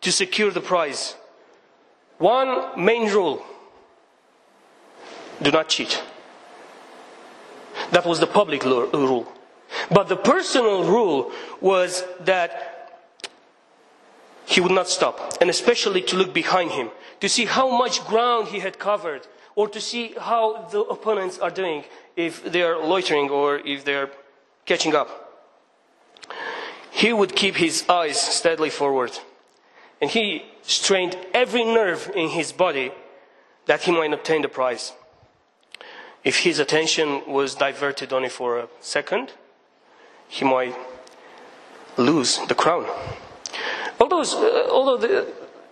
to 0.00 0.12
secure 0.12 0.50
the 0.50 0.60
prize. 0.60 1.16
One 2.18 2.82
main 2.82 3.10
rule 3.10 3.42
do 5.42 5.50
not 5.50 5.68
cheat. 5.68 6.02
That 7.92 8.04
was 8.06 8.20
the 8.20 8.26
public 8.26 8.64
rule. 8.64 9.32
But 9.90 10.08
the 10.08 10.16
personal 10.16 10.84
rule 10.84 11.32
was 11.60 12.04
that 12.20 12.80
he 14.44 14.60
would 14.60 14.72
not 14.72 14.88
stop, 14.88 15.38
and 15.40 15.48
especially 15.48 16.02
to 16.02 16.16
look 16.16 16.34
behind 16.34 16.72
him, 16.72 16.90
to 17.20 17.28
see 17.28 17.44
how 17.44 17.70
much 17.70 18.04
ground 18.04 18.48
he 18.48 18.58
had 18.58 18.78
covered, 18.78 19.26
or 19.60 19.68
to 19.68 19.78
see 19.78 20.14
how 20.18 20.66
the 20.72 20.80
opponents 20.80 21.38
are 21.38 21.50
doing, 21.50 21.84
if 22.16 22.42
they 22.50 22.62
are 22.62 22.78
loitering 22.78 23.28
or 23.28 23.58
if 23.58 23.84
they 23.84 23.94
are 23.94 24.10
catching 24.64 24.94
up. 24.94 25.10
He 26.90 27.12
would 27.12 27.36
keep 27.36 27.56
his 27.56 27.84
eyes 27.86 28.18
steadily 28.18 28.70
forward, 28.70 29.12
and 30.00 30.08
he 30.10 30.46
strained 30.62 31.14
every 31.34 31.62
nerve 31.62 32.10
in 32.16 32.30
his 32.30 32.52
body 32.52 32.90
that 33.66 33.82
he 33.82 33.92
might 33.92 34.14
obtain 34.14 34.40
the 34.40 34.48
prize. 34.48 34.94
If 36.24 36.38
his 36.38 36.58
attention 36.58 37.08
was 37.26 37.54
diverted 37.54 38.14
only 38.14 38.30
for 38.30 38.60
a 38.60 38.68
second, 38.80 39.34
he 40.26 40.42
might 40.42 40.74
lose 41.98 42.40
the 42.48 42.54
crown. 42.54 42.86
Although, 44.00 44.22
uh, 44.22 44.70
although 44.70 44.96
the, 44.96 45.26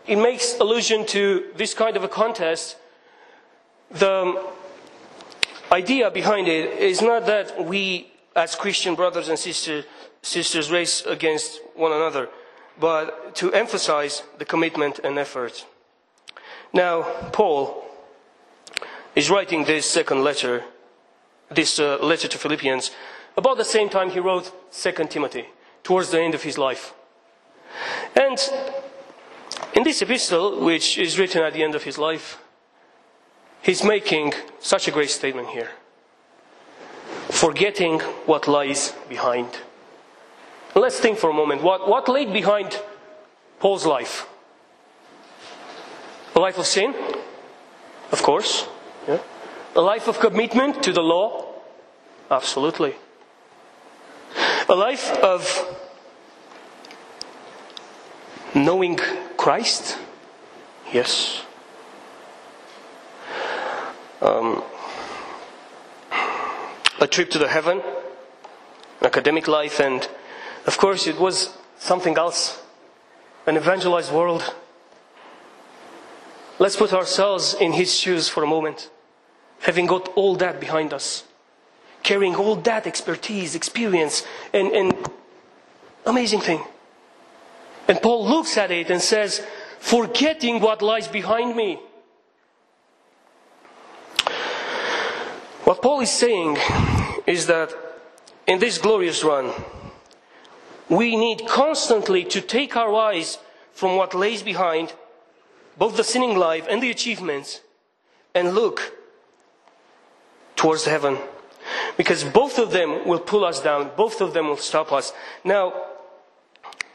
it 0.07 0.16
makes 0.16 0.59
allusion 0.61 1.07
to 1.07 1.47
this 1.57 1.73
kind 1.73 1.97
of 1.97 2.04
a 2.04 2.09
contest, 2.09 2.76
the 3.90 4.45
idea 5.73 6.11
behind 6.11 6.49
it 6.49 6.78
is 6.78 7.02
not 7.02 7.26
that 7.26 7.64
we, 7.64 8.11
as 8.35 8.54
Christian 8.54 8.95
brothers 8.95 9.28
and 9.28 9.38
sisters, 9.38 9.85
sisters 10.23 10.71
race 10.71 11.04
against 11.07 11.61
one 11.75 11.92
another, 11.92 12.28
but 12.78 13.35
to 13.37 13.52
emphasize 13.52 14.23
the 14.38 14.45
commitment 14.45 15.00
and 15.00 15.18
effort. 15.18 15.66
Now, 16.73 17.02
Paul 17.33 17.85
is 19.14 19.30
writing 19.30 19.64
this 19.64 19.87
second 19.90 20.23
letter, 20.23 20.64
this 21.50 21.78
uh, 21.78 21.99
letter 22.00 22.28
to 22.28 22.38
Philippians, 22.38 22.90
about 23.37 23.57
the 23.57 23.64
same 23.64 23.88
time 23.88 24.11
he 24.11 24.21
wrote 24.21 24.52
2 24.73 24.92
Timothy, 25.09 25.47
towards 25.83 26.11
the 26.11 26.21
end 26.21 26.35
of 26.35 26.42
his 26.42 26.59
life. 26.59 26.92
And 28.14 28.38
in 29.75 29.83
this 29.85 30.02
epistle, 30.02 30.64
which 30.64 30.99
is 30.99 31.18
written 31.18 31.42
at 31.42 31.52
the 31.52 31.62
end 31.62 31.75
of 31.75 31.85
his 31.85 31.99
life, 31.99 32.38
he's 33.62 33.82
making 33.84 34.34
such 34.60 34.88
a 34.88 34.90
great 34.90 35.10
statement 35.10 35.48
here. 35.48 35.70
Forgetting 37.30 38.00
what 38.26 38.48
lies 38.48 38.94
behind. 39.08 39.48
Let's 40.74 41.00
think 41.00 41.18
for 41.18 41.30
a 41.30 41.34
moment. 41.34 41.62
What, 41.62 41.88
what 41.88 42.08
laid 42.08 42.32
behind 42.32 42.80
Paul's 43.60 43.86
life? 43.86 44.26
A 46.34 46.40
life 46.40 46.58
of 46.58 46.66
sin? 46.66 46.94
Of 48.12 48.22
course. 48.22 48.66
Yeah. 49.06 49.18
A 49.74 49.80
life 49.80 50.08
of 50.08 50.20
commitment 50.20 50.82
to 50.84 50.92
the 50.92 51.02
law? 51.02 51.46
Absolutely. 52.30 52.94
A 54.68 54.74
life 54.74 55.10
of 55.18 55.76
knowing 58.54 58.96
Christ? 59.36 59.98
Yes. 60.92 61.42
Um, 64.20 64.62
a 67.00 67.06
trip 67.06 67.30
to 67.30 67.38
the 67.38 67.48
heaven, 67.48 67.82
academic 69.02 69.46
life, 69.46 69.80
and 69.80 70.08
of 70.66 70.76
course 70.76 71.06
it 71.06 71.18
was 71.18 71.56
something 71.78 72.16
else 72.16 72.60
an 73.48 73.56
evangelized 73.56 74.12
world. 74.12 74.54
Let's 76.58 76.76
put 76.76 76.92
ourselves 76.92 77.54
in 77.54 77.72
his 77.72 77.94
shoes 77.94 78.28
for 78.28 78.42
a 78.42 78.46
moment 78.46 78.90
having 79.60 79.87
got 79.87 80.08
all 80.16 80.37
that 80.37 80.60
behind 80.60 80.92
us, 80.92 81.25
carrying 82.02 82.37
all 82.37 82.56
that 82.56 82.87
expertise, 82.87 83.54
experience, 83.54 84.25
and, 84.52 84.68
and 84.72 84.94
amazing 86.07 86.40
thing. 86.40 86.62
And 87.88 88.00
Paul 88.00 88.28
looks 88.28 88.57
at 88.57 88.70
it 88.70 88.90
and 88.90 89.00
says, 89.00 89.44
forgetting 89.81 90.61
what 90.61 90.83
lies 90.83 91.09
behind 91.09 91.57
me. 91.57 91.81
What 95.68 95.83
Paul 95.83 96.00
is 96.00 96.11
saying 96.11 96.57
is 97.26 97.44
that 97.48 97.74
in 98.46 98.59
this 98.59 98.78
glorious 98.78 99.22
run, 99.22 99.52
we 100.88 101.14
need 101.14 101.46
constantly 101.46 102.24
to 102.24 102.40
take 102.40 102.74
our 102.74 102.94
eyes 102.94 103.37
from 103.74 103.96
what 103.96 104.14
lays 104.14 104.42
behind, 104.42 104.94
both 105.76 105.98
the 105.98 106.04
sinning 106.04 106.38
life 106.38 106.66
and 106.70 106.83
the 106.83 106.90
achievements, 106.90 107.61
and 108.35 108.54
look 108.54 108.94
towards 110.57 110.87
heaven. 110.87 111.18
Because 111.98 112.24
both 112.24 112.59
of 112.59 112.70
them 112.70 113.07
will 113.07 113.20
pull 113.20 113.44
us 113.44 113.61
down, 113.61 113.90
both 113.94 114.22
of 114.22 114.33
them 114.33 114.48
will 114.48 114.57
stop 114.57 114.90
us. 114.90 115.12
Now, 115.44 115.74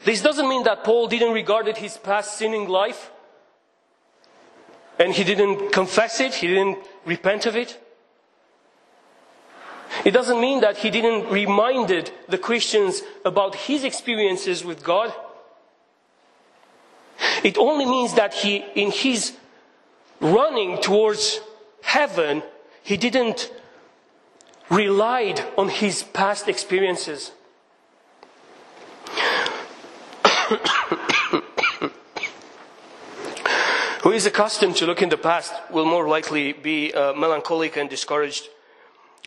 this 0.04 0.20
doesn't 0.20 0.48
mean 0.48 0.64
that 0.64 0.82
Paul 0.82 1.06
didn't 1.06 1.32
regard 1.32 1.68
his 1.76 1.96
past 1.96 2.38
sinning 2.38 2.68
life 2.68 3.12
and 4.98 5.12
he 5.14 5.22
didn't 5.22 5.70
confess 5.70 6.18
it, 6.18 6.34
he 6.34 6.48
didn't 6.48 6.78
repent 7.04 7.46
of 7.46 7.54
it. 7.54 7.80
It 10.04 10.10
doesn't 10.12 10.40
mean 10.40 10.60
that 10.60 10.78
he 10.78 10.90
didn't 10.90 11.30
reminded 11.30 12.10
the 12.28 12.38
Christians 12.38 13.02
about 13.24 13.54
his 13.54 13.84
experiences 13.84 14.64
with 14.64 14.82
God. 14.82 15.12
It 17.42 17.58
only 17.58 17.84
means 17.86 18.14
that 18.14 18.34
he, 18.34 18.64
in 18.74 18.90
his 18.90 19.36
running 20.20 20.80
towards 20.80 21.40
heaven, 21.82 22.42
he 22.82 22.96
didn't 22.96 23.52
relied 24.70 25.44
on 25.56 25.68
his 25.68 26.02
past 26.02 26.48
experiences. 26.48 27.32
Who 34.02 34.12
is 34.12 34.26
accustomed 34.26 34.76
to 34.76 34.86
look 34.86 35.00
in 35.00 35.08
the 35.08 35.16
past 35.16 35.54
will 35.70 35.86
more 35.86 36.06
likely 36.08 36.52
be 36.52 36.92
uh, 36.92 37.14
melancholic 37.14 37.76
and 37.76 37.88
discouraged 37.88 38.48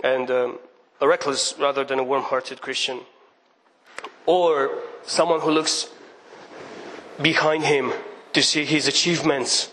and 0.03 0.29
um, 0.29 0.59
a 1.01 1.07
reckless 1.07 1.55
rather 1.59 1.83
than 1.83 1.99
a 1.99 2.03
warm 2.03 2.23
hearted 2.23 2.61
Christian. 2.61 3.01
Or 4.25 4.71
someone 5.03 5.39
who 5.41 5.51
looks 5.51 5.89
behind 7.21 7.63
him 7.63 7.93
to 8.33 8.43
see 8.43 8.65
his 8.65 8.87
achievements. 8.87 9.71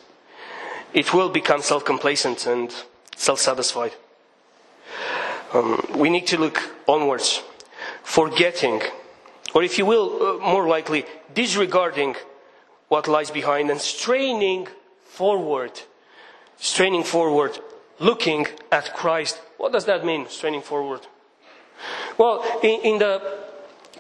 It 0.93 1.13
will 1.13 1.29
become 1.29 1.61
self 1.61 1.85
complacent 1.85 2.47
and 2.47 2.73
self 3.17 3.41
satisfied. 3.41 3.93
Um, 5.53 5.85
we 5.97 6.11
need 6.11 6.27
to 6.29 6.39
look 6.39 6.63
onwards, 6.89 7.43
forgetting, 8.03 8.83
or 9.55 9.63
if 9.63 9.79
you 9.79 9.87
will, 9.87 10.07
uh, 10.23 10.39
more 10.39 10.67
likely, 10.67 11.05
disregarding 11.33 12.17
what 12.89 13.07
lies 13.07 13.31
behind 13.31 13.71
and 13.71 13.81
straining 13.81 14.67
forward. 15.05 15.73
Straining 16.57 17.03
forward, 17.05 17.59
looking 17.99 18.47
at 18.71 18.95
Christ. 18.95 19.41
What 19.57 19.73
does 19.73 19.85
that 19.87 20.05
mean, 20.05 20.29
straining 20.29 20.63
forward? 20.63 21.07
Well, 22.19 22.45
in, 22.63 22.81
in 22.81 22.99
the 22.99 23.39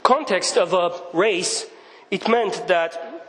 context 0.03 0.57
of 0.57 0.73
a 0.73 0.93
race, 1.17 1.67
it 2.11 2.29
meant 2.29 2.67
that 2.69 3.23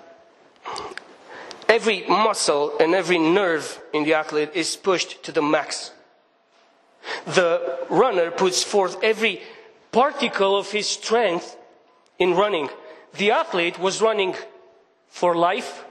every 1.67 2.06
muscle 2.08 2.78
and 2.80 2.93
every 2.93 3.17
nerve 3.17 3.82
in 3.93 4.04
the 4.04 4.13
athlete 4.13 4.51
is 4.54 4.75
pushed 4.75 5.23
to 5.23 5.32
the 5.32 5.41
max. 5.41 5.91
The 7.25 7.80
runner 7.89 8.32
puts 8.32 8.63
forth 8.63 8.97
every 9.04 9.41
particle 9.91 10.58
of 10.58 10.71
his 10.71 10.88
strength 10.88 11.56
in 12.19 12.34
running. 12.34 12.69
The 13.17 13.32
athlete 13.32 13.80
was 13.80 14.01
running 14.01 14.36
for 15.08 15.36
life, 15.36 15.86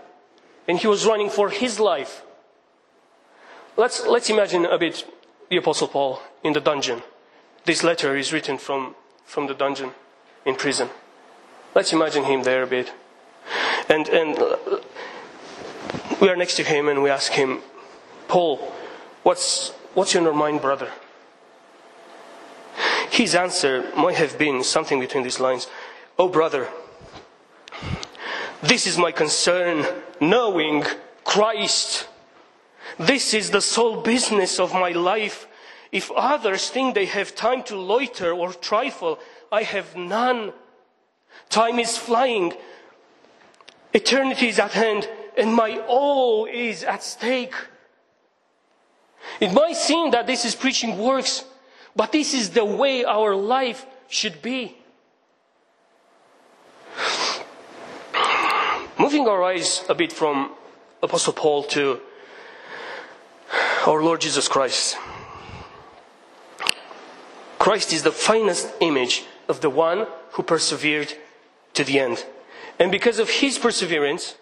and 0.69 0.79
he 0.79 0.87
was 0.87 1.07
running 1.07 1.31
for 1.31 1.49
his 1.49 1.81
life. 1.81 2.23
Let's, 3.77 4.07
let's 4.07 4.31
imagine 4.31 4.65
a 4.65 4.79
bit 4.79 5.05
the 5.51 5.57
Apostle 5.57 5.89
Paul 5.89 6.21
in 6.43 6.53
the 6.53 6.61
dungeon. 6.61 7.03
This 7.65 7.83
letter 7.83 8.17
is 8.17 8.33
written 8.33 8.59
from, 8.59 8.95
from 9.25 9.47
the 9.47 9.55
dungeon 9.55 9.93
in 10.45 10.55
prison. 10.55 10.89
Let's 11.75 11.93
imagine 11.93 12.25
him 12.25 12.45
there 12.45 12.63
a 12.63 12.67
bit. 12.67 12.93
And, 13.89 14.09
and 14.09 14.39
we 16.21 16.29
are 16.29 16.37
next 16.37 16.55
to 16.57 16.65
him 16.65 16.89
and 16.89 17.03
we 17.03 17.11
ask 17.11 17.33
him, 17.33 17.61
Paul, 18.29 18.73
what's, 19.23 19.71
what's 19.95 20.15
on 20.15 20.23
your 20.23 20.35
mind, 20.35 20.61
brother? 20.61 20.91
His 23.11 23.35
answer 23.35 23.91
might 23.97 24.17
have 24.17 24.39
been 24.39 24.65
something 24.65 25.01
between 25.01 25.25
these 25.25 25.41
lines 25.41 25.69
Oh, 26.17 26.29
brother, 26.29 26.69
this 28.63 28.87
is 28.87 28.97
my 28.97 29.11
concern, 29.11 29.85
knowing 30.21 30.85
Christ. 31.25 32.07
This 32.99 33.35
is 33.35 33.51
the 33.51 33.61
sole 33.61 34.01
business 34.01 34.61
of 34.61 34.73
my 34.73 34.91
life. 34.91 35.49
If 35.91 36.11
others 36.13 36.71
think 36.71 36.95
they 36.95 37.07
have 37.07 37.35
time 37.35 37.63
to 37.65 37.77
loiter 37.77 38.33
or 38.33 38.53
trifle, 38.53 39.19
I 39.51 39.63
have 39.63 39.97
none. 39.97 40.53
Time 41.49 41.79
is 41.79 41.97
flying. 41.97 42.53
Eternity 43.93 44.49
is 44.49 44.59
at 44.59 44.73
hand, 44.73 45.09
and 45.37 45.55
my 45.55 45.79
all 45.87 46.47
is 46.47 46.85
at 46.85 47.03
stake. 47.03 47.55
It 49.41 49.53
might 49.53 49.77
seem 49.77 50.11
that 50.11 50.27
this 50.27 50.45
is 50.45 50.55
preaching 50.55 50.99
works, 50.99 51.45
but 51.97 52.13
this 52.13 52.35
is 52.35 52.51
the 52.51 52.65
way 52.65 53.05
our 53.05 53.35
life 53.35 53.87
should 54.09 54.43
be. 54.43 54.77
Moving 58.99 59.27
our 59.29 59.43
eyes 59.43 59.85
a 59.89 59.95
bit 59.95 60.13
from 60.13 60.55
Apostle 61.03 61.33
Paul 61.33 61.65
to 61.65 62.01
our 63.87 64.03
Lord 64.03 64.20
Jesus 64.20 64.49
Christ. 64.49 64.97
Christ 67.59 67.92
is 67.92 68.03
the 68.03 68.12
finest 68.12 68.73
image 68.81 69.25
of 69.49 69.61
the 69.61 69.70
one 69.70 70.07
who 70.33 70.42
persevered 70.42 71.12
to 71.75 71.85
the 71.85 71.99
end. 71.99 72.25
And 72.79 72.90
because 72.90 73.18
of 73.18 73.29
his 73.29 73.59
perseverance 73.59 74.37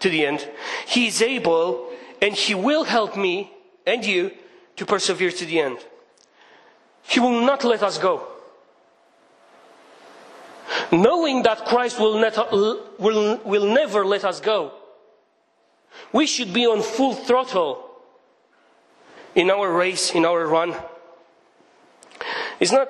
to 0.00 0.08
the 0.08 0.26
end, 0.26 0.48
he 0.86 1.06
is 1.06 1.22
able 1.22 1.90
and 2.20 2.34
he 2.34 2.54
will 2.54 2.84
help 2.84 3.16
me 3.16 3.52
and 3.86 4.04
you 4.04 4.30
to 4.76 4.86
persevere 4.86 5.30
to 5.30 5.44
the 5.44 5.60
end. 5.60 5.78
He 7.02 7.20
will 7.20 7.40
not 7.40 7.64
let 7.64 7.82
us 7.82 7.98
go. 7.98 8.26
Knowing 10.92 11.42
that 11.42 11.64
Christ 11.66 11.98
will, 11.98 12.14
will, 12.98 13.40
will 13.44 13.66
never 13.66 14.04
let 14.04 14.24
us 14.24 14.40
go, 14.40 14.72
we 16.12 16.26
should 16.26 16.52
be 16.52 16.66
on 16.66 16.82
full 16.82 17.14
throttle 17.14 17.89
in 19.34 19.50
our 19.50 19.72
race, 19.72 20.14
in 20.14 20.24
our 20.24 20.46
run. 20.46 20.74
It's 22.58 22.72
not, 22.72 22.88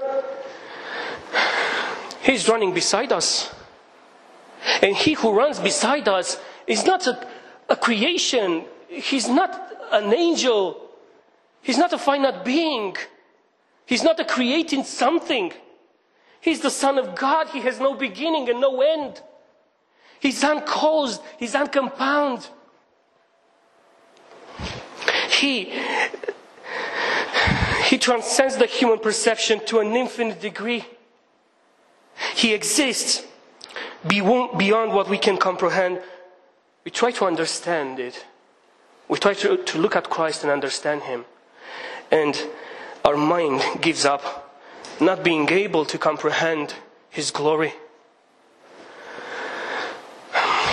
He's 2.23 2.49
running 2.49 2.75
beside 2.75 3.13
us. 3.13 3.55
And 4.83 4.97
He 4.97 5.15
who 5.15 5.33
runs 5.33 5.59
beside 5.59 6.09
us 6.09 6.39
is 6.67 6.85
not 6.85 7.07
a, 7.07 7.27
a 7.69 7.77
creation, 7.77 8.65
He's 8.89 9.29
not 9.29 9.71
an 9.93 10.13
angel, 10.13 10.91
He's 11.63 11.79
not 11.79 11.93
a 11.93 11.99
finite 11.99 12.45
being, 12.45 12.97
He's 13.87 14.03
not 14.03 14.21
a 14.21 14.25
creating 14.25 14.85
something. 14.85 15.53
He's 16.41 16.61
the 16.61 16.71
Son 16.71 16.99
of 16.99 17.15
God. 17.15 17.49
He 17.49 17.61
has 17.61 17.81
no 17.81 17.95
beginning 17.95 18.49
and 18.49 18.61
no 18.61 18.81
end. 18.81 19.21
He's 20.21 20.43
uncaused. 20.43 21.21
He's 21.39 21.55
uncompound. 21.55 22.49
He, 25.31 25.73
he 27.91 27.99
transcends 27.99 28.57
the 28.57 28.67
human 28.67 29.01
perception 29.01 29.59
to 29.67 29.81
an 29.81 29.97
infinite 29.97 30.41
degree. 30.41 30.85
He 32.37 32.55
exists 32.55 33.27
beyond 34.07 34.93
what 34.95 35.09
we 35.09 35.19
can 35.19 35.37
comprehend. 35.37 36.01
We 36.85 36.93
try 36.93 37.11
to 37.11 37.25
understand 37.25 37.99
it. 37.99 38.25
We 39.09 39.19
try 39.19 39.35
to, 39.35 39.57
to 39.57 39.79
look 39.79 39.97
at 39.97 40.09
Christ 40.09 40.45
and 40.45 40.53
understand 40.53 41.03
Him. 41.03 41.25
And 42.13 42.41
our 43.05 43.17
mind 43.17 43.61
gives 43.81 44.05
up 44.05 44.55
not 45.01 45.25
being 45.25 45.49
able 45.51 45.85
to 45.87 45.99
comprehend 45.99 46.77
His 47.11 47.33
glory. 47.33 47.73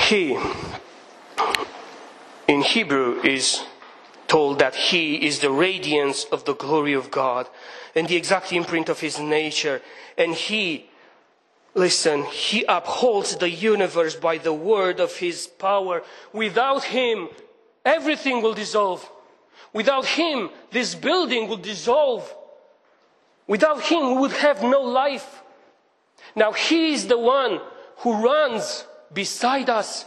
He, 0.06 0.38
in 2.48 2.62
Hebrew, 2.62 3.20
is 3.24 3.64
told 4.28 4.60
that 4.60 4.76
He 4.76 5.26
is 5.26 5.40
the 5.40 5.52
radiance 5.52 6.26
of 6.26 6.46
the 6.46 6.56
glory 6.56 6.94
of 6.94 7.12
God 7.12 7.48
and 7.96 8.08
the 8.08 8.16
exact 8.16 8.52
imprint 8.54 8.90
of 8.90 9.00
His 9.00 9.20
nature. 9.20 9.82
And 10.18 10.34
He, 10.34 10.90
listen, 11.74 12.24
He 12.24 12.66
upholds 12.68 13.38
the 13.38 13.50
universe 13.50 14.16
by 14.16 14.38
the 14.38 14.54
word 14.54 15.00
of 15.00 15.16
His 15.18 15.48
power. 15.48 16.04
Without 16.34 16.84
Him, 16.86 17.30
everything 17.86 18.42
will 18.42 18.54
dissolve. 18.54 19.10
Without 19.74 20.06
Him, 20.06 20.50
this 20.72 20.96
building 20.96 21.48
will 21.48 21.58
dissolve. 21.58 22.34
Without 23.48 23.82
Him, 23.82 24.16
we 24.16 24.22
would 24.22 24.32
have 24.32 24.62
no 24.62 24.82
life. 24.82 25.42
Now 26.36 26.52
He 26.52 26.94
is 26.94 27.08
the 27.08 27.18
one 27.18 27.62
who 27.98 28.24
runs 28.24 28.86
beside 29.14 29.70
us. 29.70 30.06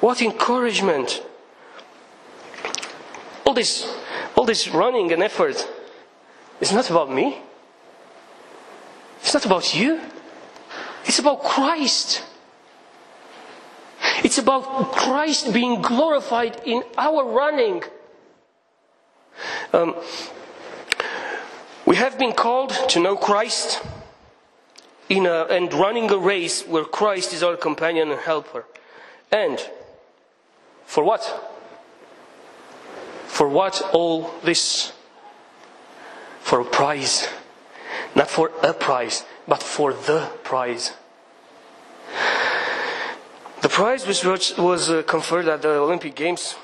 What 0.00 0.22
encouragement! 0.22 1.22
All 3.60 3.64
this, 3.64 3.94
all 4.36 4.44
this 4.46 4.68
running 4.68 5.12
and 5.12 5.22
effort 5.22 5.68
is 6.62 6.72
not 6.72 6.88
about 6.88 7.12
me. 7.12 7.42
It's 9.20 9.34
not 9.34 9.44
about 9.44 9.74
you. 9.74 10.00
It's 11.04 11.18
about 11.18 11.42
Christ. 11.42 12.24
It's 14.24 14.38
about 14.38 14.92
Christ 14.92 15.52
being 15.52 15.82
glorified 15.82 16.62
in 16.64 16.84
our 16.96 17.22
running. 17.22 17.82
Um, 19.74 19.94
we 21.84 21.96
have 21.96 22.18
been 22.18 22.32
called 22.32 22.70
to 22.88 22.98
know 22.98 23.14
Christ 23.14 23.82
in 25.10 25.26
a, 25.26 25.44
and 25.50 25.70
running 25.74 26.10
a 26.10 26.16
race 26.16 26.66
where 26.66 26.86
Christ 26.86 27.34
is 27.34 27.42
our 27.42 27.58
companion 27.58 28.10
and 28.10 28.20
helper. 28.22 28.64
And 29.30 29.60
for 30.86 31.04
what? 31.04 31.49
For 33.40 33.48
what 33.48 33.80
all 33.94 34.30
this? 34.44 34.92
For 36.42 36.60
a 36.60 36.64
prize. 36.66 37.26
Not 38.14 38.28
for 38.28 38.52
a 38.62 38.74
prize, 38.74 39.24
but 39.48 39.62
for 39.62 39.94
the 39.94 40.28
prize. 40.44 40.92
The 43.62 43.70
prize 43.70 44.06
which 44.06 44.22
was 44.58 44.90
uh, 44.90 45.04
conferred 45.04 45.48
at 45.48 45.62
the 45.62 45.70
Olympic 45.70 46.16
Games 46.16 46.54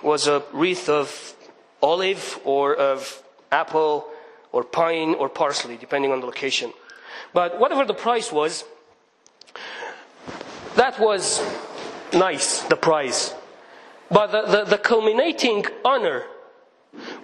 was 0.00 0.28
a 0.28 0.44
wreath 0.52 0.88
of 0.88 1.34
olive 1.82 2.38
or 2.44 2.76
of 2.76 3.20
apple 3.50 4.06
or 4.52 4.62
pine 4.62 5.12
or 5.14 5.28
parsley, 5.28 5.76
depending 5.76 6.12
on 6.12 6.20
the 6.20 6.26
location. 6.26 6.72
But 7.34 7.58
whatever 7.58 7.84
the 7.84 7.94
price 7.94 8.30
was, 8.30 8.62
that 10.76 11.00
was 11.00 11.42
nice, 12.12 12.60
the 12.62 12.76
prize. 12.76 13.34
But 14.10 14.28
the, 14.28 14.42
the, 14.42 14.64
the 14.64 14.78
culminating 14.78 15.66
honor 15.84 16.24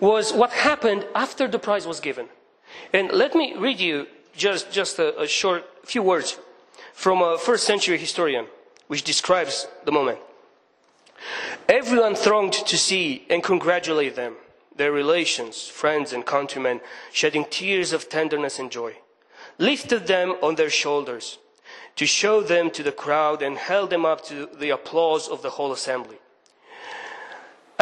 was 0.01 0.33
what 0.33 0.51
happened 0.51 1.07
after 1.15 1.49
the 1.49 1.59
prize 1.59 1.87
was 1.87 2.01
given. 2.01 2.29
And 2.93 3.11
let 3.13 3.35
me 3.35 3.55
read 3.57 3.81
you 3.81 4.07
just, 4.35 4.73
just 4.73 4.99
a, 4.99 5.21
a 5.21 5.27
short 5.27 5.65
few 5.85 6.03
words 6.03 6.39
from 6.93 7.23
a 7.23 7.39
first 7.39 7.65
century 7.65 7.99
historian, 7.99 8.47
which 8.89 9.03
describes 9.03 9.67
the 9.85 9.93
moment. 9.93 10.19
Everyone 11.69 12.15
thronged 12.15 12.53
to 12.53 12.77
see 12.77 13.25
and 13.31 13.43
congratulate 13.43 14.17
them 14.17 14.37
their 14.75 14.93
relations, 14.93 15.69
friends, 15.69 16.13
and 16.13 16.25
countrymen, 16.25 16.81
shedding 17.13 17.45
tears 17.51 17.93
of 17.93 18.09
tenderness 18.09 18.59
and 18.59 18.71
joy, 18.71 18.95
lifted 19.59 20.07
them 20.07 20.31
on 20.43 20.55
their 20.55 20.71
shoulders 20.71 21.39
to 21.95 22.07
show 22.07 22.41
them 22.41 22.71
to 22.71 22.83
the 22.83 22.93
crowd 22.93 23.43
and 23.43 23.59
held 23.59 23.91
them 23.91 24.07
up 24.07 24.25
to 24.25 24.49
the 24.59 24.71
applause 24.71 25.29
of 25.29 25.43
the 25.43 25.51
whole 25.51 25.73
assembly. 25.73 26.17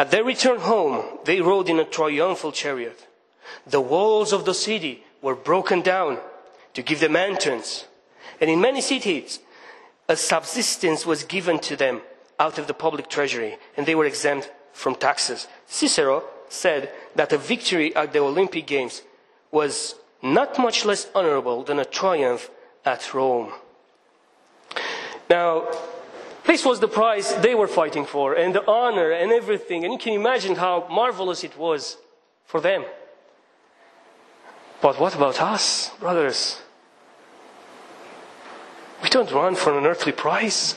At 0.01 0.09
their 0.09 0.23
return 0.23 0.57
home, 0.61 1.19
they 1.25 1.41
rode 1.41 1.69
in 1.69 1.79
a 1.79 1.85
triumphal 1.85 2.51
chariot. 2.51 3.07
The 3.67 3.79
walls 3.79 4.33
of 4.33 4.45
the 4.45 4.55
city 4.55 5.03
were 5.21 5.35
broken 5.35 5.81
down 5.81 6.17
to 6.73 6.81
give 6.81 6.99
them 6.99 7.15
entrance. 7.15 7.85
And 8.39 8.49
in 8.49 8.59
many 8.59 8.81
cities, 8.81 9.41
a 10.09 10.15
subsistence 10.15 11.05
was 11.05 11.23
given 11.23 11.59
to 11.59 11.75
them 11.75 12.01
out 12.39 12.57
of 12.57 12.65
the 12.65 12.73
public 12.73 13.09
treasury, 13.09 13.59
and 13.77 13.85
they 13.85 13.93
were 13.93 14.07
exempt 14.07 14.51
from 14.73 14.95
taxes. 14.95 15.47
Cicero 15.67 16.23
said 16.49 16.89
that 17.13 17.31
a 17.31 17.37
victory 17.37 17.95
at 17.95 18.11
the 18.11 18.21
Olympic 18.21 18.65
Games 18.65 19.03
was 19.51 19.93
not 20.23 20.57
much 20.57 20.83
less 20.83 21.11
honorable 21.13 21.61
than 21.61 21.77
a 21.77 21.85
triumph 21.85 22.49
at 22.83 23.13
Rome. 23.13 23.51
Now, 25.29 25.67
this 26.51 26.65
was 26.65 26.81
the 26.81 26.87
prize 26.87 27.33
they 27.35 27.55
were 27.55 27.67
fighting 27.67 28.05
for, 28.05 28.33
and 28.33 28.53
the 28.53 28.65
honor 28.69 29.09
and 29.11 29.31
everything, 29.31 29.85
and 29.85 29.93
you 29.93 29.97
can 29.97 30.11
imagine 30.11 30.55
how 30.57 30.85
marvelous 30.91 31.45
it 31.45 31.57
was 31.57 31.97
for 32.45 32.59
them. 32.59 32.83
But 34.81 34.99
what 34.99 35.15
about 35.15 35.41
us, 35.41 35.91
brothers? 36.01 36.61
We 39.01 39.07
don't 39.07 39.31
run 39.31 39.55
for 39.55 39.77
an 39.77 39.85
earthly 39.85 40.11
prize. 40.11 40.75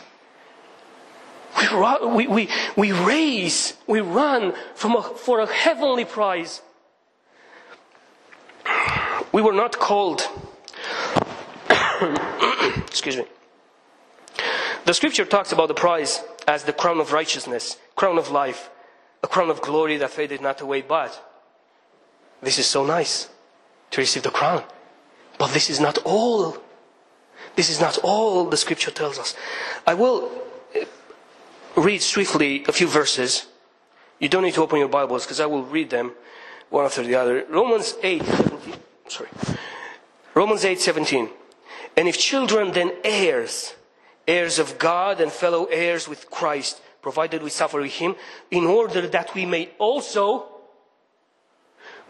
We, 1.72 2.06
we, 2.06 2.26
we, 2.28 2.48
we 2.76 2.92
race, 2.92 3.74
we 3.88 4.00
run 4.00 4.54
from 4.76 4.94
a, 4.94 5.02
for 5.02 5.40
a 5.40 5.46
heavenly 5.46 6.04
prize. 6.04 6.62
We 9.32 9.42
were 9.42 9.52
not 9.52 9.76
called. 9.76 10.22
Excuse 12.86 13.16
me. 13.16 13.24
The 14.84 14.94
scripture 14.94 15.24
talks 15.24 15.52
about 15.52 15.68
the 15.68 15.74
prize 15.74 16.22
as 16.46 16.64
the 16.64 16.72
crown 16.72 17.00
of 17.00 17.12
righteousness, 17.12 17.78
crown 17.96 18.18
of 18.18 18.30
life, 18.30 18.70
a 19.22 19.28
crown 19.28 19.50
of 19.50 19.62
glory 19.62 19.96
that 19.96 20.10
faded 20.10 20.40
not 20.40 20.60
away. 20.60 20.82
But 20.82 21.18
this 22.42 22.58
is 22.58 22.66
so 22.66 22.84
nice 22.84 23.28
to 23.90 24.00
receive 24.00 24.22
the 24.22 24.30
crown. 24.30 24.62
But 25.38 25.52
this 25.52 25.70
is 25.70 25.80
not 25.80 25.98
all. 26.04 26.58
This 27.56 27.70
is 27.70 27.80
not 27.80 27.98
all 28.02 28.44
the 28.44 28.56
scripture 28.56 28.90
tells 28.90 29.18
us. 29.18 29.34
I 29.86 29.94
will 29.94 30.30
uh, 30.76 30.84
read 31.76 32.02
swiftly 32.02 32.64
a 32.66 32.72
few 32.72 32.86
verses 32.86 33.46
You 34.18 34.28
don't 34.28 34.42
need 34.42 34.54
to 34.54 34.62
open 34.62 34.78
your 34.78 34.88
Bibles 34.88 35.24
because 35.24 35.40
I 35.40 35.46
will 35.46 35.64
read 35.64 35.90
them 35.90 36.12
one 36.70 36.84
after 36.84 37.02
the 37.02 37.14
other. 37.14 37.44
Romans 37.48 37.94
8, 38.02 38.24
17. 38.24 38.74
Sorry. 39.08 39.28
Romans 40.34 40.64
8, 40.64 40.80
17. 40.80 41.28
And 41.96 42.08
if 42.08 42.18
children, 42.18 42.72
then 42.72 42.92
heirs, 43.04 43.74
heirs 44.26 44.58
of 44.58 44.78
God 44.78 45.20
and 45.20 45.30
fellow 45.30 45.64
heirs 45.66 46.08
with 46.08 46.30
Christ, 46.30 46.80
provided 47.02 47.42
we 47.42 47.50
suffer 47.50 47.80
with 47.80 47.92
him, 47.92 48.16
in 48.50 48.64
order 48.64 49.06
that 49.08 49.34
we 49.34 49.46
may 49.46 49.70
also 49.78 50.46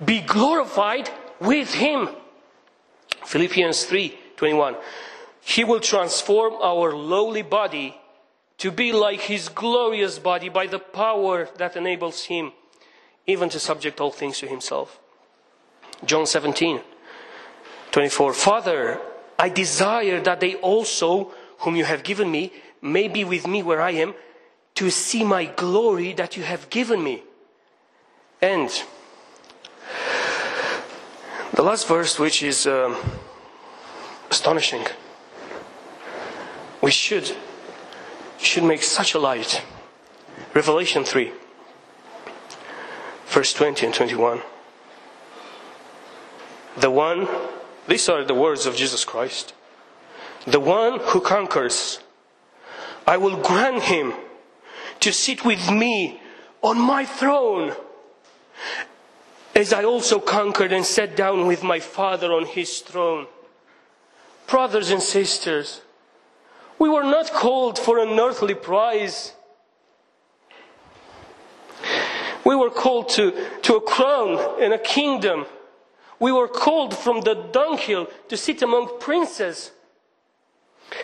be 0.04 0.20
glorified 0.20 1.10
with 1.40 1.74
him. 1.74 2.08
Philippians 3.24 3.84
3, 3.84 4.18
21. 4.36 4.76
He 5.40 5.64
will 5.64 5.80
transform 5.80 6.54
our 6.62 6.94
lowly 6.94 7.42
body 7.42 7.96
to 8.58 8.70
be 8.70 8.92
like 8.92 9.20
his 9.20 9.48
glorious 9.48 10.18
body 10.18 10.48
by 10.48 10.66
the 10.66 10.78
power 10.78 11.48
that 11.58 11.76
enables 11.76 12.24
him 12.24 12.52
even 13.26 13.48
to 13.48 13.58
subject 13.58 14.00
all 14.00 14.10
things 14.10 14.38
to 14.38 14.46
himself. 14.46 15.00
John 16.04 16.26
17, 16.26 16.80
24. 17.90 18.34
Father, 18.34 19.00
I 19.38 19.48
desire 19.48 20.20
that 20.20 20.40
they 20.40 20.54
also, 20.56 21.32
whom 21.64 21.76
you 21.76 21.84
have 21.84 22.02
given 22.02 22.30
me, 22.30 22.52
may 22.80 23.08
be 23.08 23.24
with 23.24 23.46
me 23.46 23.62
where 23.62 23.80
I 23.80 23.92
am, 23.92 24.14
to 24.74 24.90
see 24.90 25.24
my 25.24 25.46
glory 25.46 26.12
that 26.12 26.36
you 26.36 26.42
have 26.42 26.68
given 26.68 27.02
me. 27.02 27.22
And 28.42 28.70
the 31.54 31.62
last 31.62 31.88
verse, 31.88 32.18
which 32.18 32.42
is 32.42 32.66
um, 32.66 32.96
astonishing, 34.30 34.84
we 36.82 36.90
should 36.90 37.34
should 38.38 38.64
make 38.64 38.82
such 38.82 39.14
a 39.14 39.18
light. 39.18 39.62
Revelation 40.52 41.04
3, 41.04 41.32
verse 43.26 43.54
20 43.54 43.86
and 43.86 43.94
21. 43.94 44.42
The 46.76 46.90
one, 46.90 47.26
these 47.88 48.08
are 48.08 48.24
the 48.24 48.34
words 48.34 48.66
of 48.66 48.76
Jesus 48.76 49.04
Christ. 49.04 49.54
The 50.46 50.60
one 50.60 51.00
who 51.00 51.20
conquers, 51.20 52.00
I 53.06 53.16
will 53.16 53.40
grant 53.42 53.82
him 53.82 54.12
to 55.00 55.12
sit 55.12 55.44
with 55.44 55.70
me 55.70 56.20
on 56.62 56.78
my 56.78 57.04
throne, 57.04 57.74
as 59.54 59.72
I 59.72 59.84
also 59.84 60.18
conquered 60.18 60.72
and 60.72 60.84
sat 60.84 61.16
down 61.16 61.46
with 61.46 61.62
my 61.62 61.80
Father 61.80 62.32
on 62.32 62.44
his 62.46 62.80
throne. 62.80 63.26
Brothers 64.46 64.90
and 64.90 65.02
sisters, 65.02 65.80
we 66.78 66.88
were 66.90 67.04
not 67.04 67.32
called 67.32 67.78
for 67.78 67.98
an 67.98 68.18
earthly 68.18 68.54
prize. 68.54 69.32
We 72.44 72.54
were 72.54 72.70
called 72.70 73.08
to, 73.10 73.32
to 73.62 73.76
a 73.76 73.80
crown 73.80 74.60
and 74.60 74.74
a 74.74 74.78
kingdom. 74.78 75.46
We 76.20 76.32
were 76.32 76.48
called 76.48 76.96
from 76.96 77.22
the 77.22 77.34
dunghill 77.34 78.08
to 78.28 78.36
sit 78.36 78.60
among 78.60 78.98
princes 79.00 79.70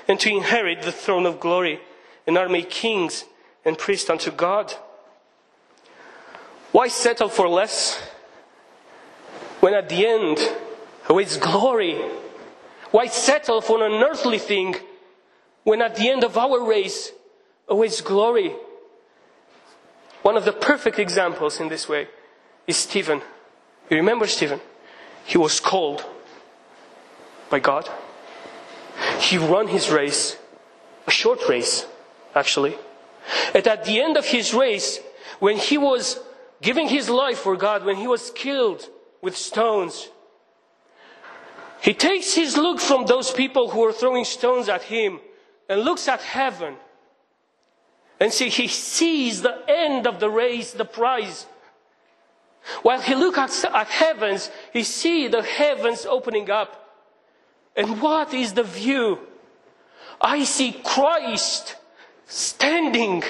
and 0.09 0.19
to 0.21 0.31
inherit 0.31 0.83
the 0.83 0.93
throne 0.93 1.27
of 1.27 1.41
glory 1.41 1.81
and 2.27 2.37
are 2.37 2.49
made 2.49 2.71
kings 2.71 3.25
and 3.65 3.79
priests 3.79 4.11
unto 4.11 4.31
God. 4.31 4.75
Why 6.73 6.89
settle 6.89 7.29
for 7.29 7.49
less 7.49 8.01
when 9.61 9.75
at 9.75 9.89
the 9.89 10.07
end 10.07 10.39
awaits 11.09 11.37
glory? 11.37 12.01
Why 12.91 13.07
settle 13.07 13.61
for 13.61 13.85
an 13.85 14.03
earthly 14.03 14.39
thing 14.39 14.77
when 15.65 15.83
at 15.83 15.97
the 15.97 16.09
end 16.09 16.25
of 16.25 16.37
our 16.37 16.65
race 16.65 17.13
awaits 17.69 18.01
glory? 18.01 18.55
One 20.23 20.37
of 20.37 20.45
the 20.45 20.53
perfect 20.53 20.99
examples 20.99 21.61
in 21.61 21.69
this 21.69 21.89
way 21.89 22.09
is 22.67 22.77
Stephen. 22.77 23.23
You 23.89 23.97
remember 23.97 24.27
Stephen? 24.27 24.61
He 25.25 25.39
was 25.39 25.61
called 25.61 26.05
by 27.49 27.59
God. 27.59 27.89
He 29.21 29.39
ran 29.39 29.69
his 29.69 29.91
race, 29.91 30.37
a 31.07 31.11
short 31.11 31.49
race, 31.49 31.87
actually. 32.35 32.77
And 33.55 33.67
at 33.67 33.85
the 33.85 34.01
end 34.01 34.17
of 34.17 34.25
his 34.25 34.55
race, 34.55 34.99
when 35.39 35.57
he 35.57 35.79
was 35.79 36.19
giving 36.63 36.89
his 36.89 37.09
life 37.09 37.39
for 37.39 37.57
God, 37.57 37.85
when 37.85 37.97
he 37.97 38.07
was 38.07 38.31
killed 38.31 38.89
with 39.23 39.37
stones, 39.37 40.09
he 41.83 41.95
takes 41.95 42.35
his 42.35 42.57
look 42.57 42.81
from 42.81 43.07
those 43.07 43.31
people 43.31 43.71
who 43.71 43.81
were 43.81 43.93
throwing 43.93 44.25
stones 44.25 44.69
at 44.69 44.83
him 44.83 45.21
and 45.69 45.83
looks 45.83 46.09
at 46.09 46.21
heaven 46.21 46.77
and 48.21 48.31
see, 48.31 48.51
he 48.51 48.69
sees 48.69 49.41
the 49.41 49.59
end 49.67 50.07
of 50.07 50.21
the 50.21 50.29
race, 50.29 50.73
the 50.73 50.85
prize. 50.85 51.47
While 52.83 53.01
he 53.01 53.15
looks 53.15 53.65
at, 53.65 53.75
at 53.75 53.87
heavens, 53.87 54.51
he 54.75 54.83
sees 54.83 55.31
the 55.31 55.43
heavens 55.43 56.05
opening 56.05 56.51
up. 56.51 56.80
And 57.77 58.01
what 58.01 58.35
is 58.35 58.53
the 58.53 58.63
view? 58.63 59.19
I 60.21 60.45
see 60.45 60.73
Christ 60.85 61.77
standing. 62.27 63.23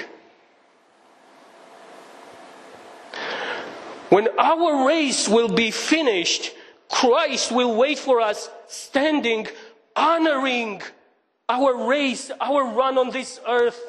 When 4.09 4.27
our 4.37 4.87
race 4.87 5.29
will 5.29 5.47
be 5.47 5.71
finished, 5.71 6.51
Christ 6.89 7.51
will 7.51 7.75
wait 7.75 7.97
for 7.97 8.19
us 8.19 8.49
standing, 8.67 9.47
honoring 9.95 10.81
our 11.47 11.87
race, 11.87 12.29
our 12.41 12.65
run 12.65 12.97
on 12.97 13.11
this 13.11 13.39
earth. 13.47 13.79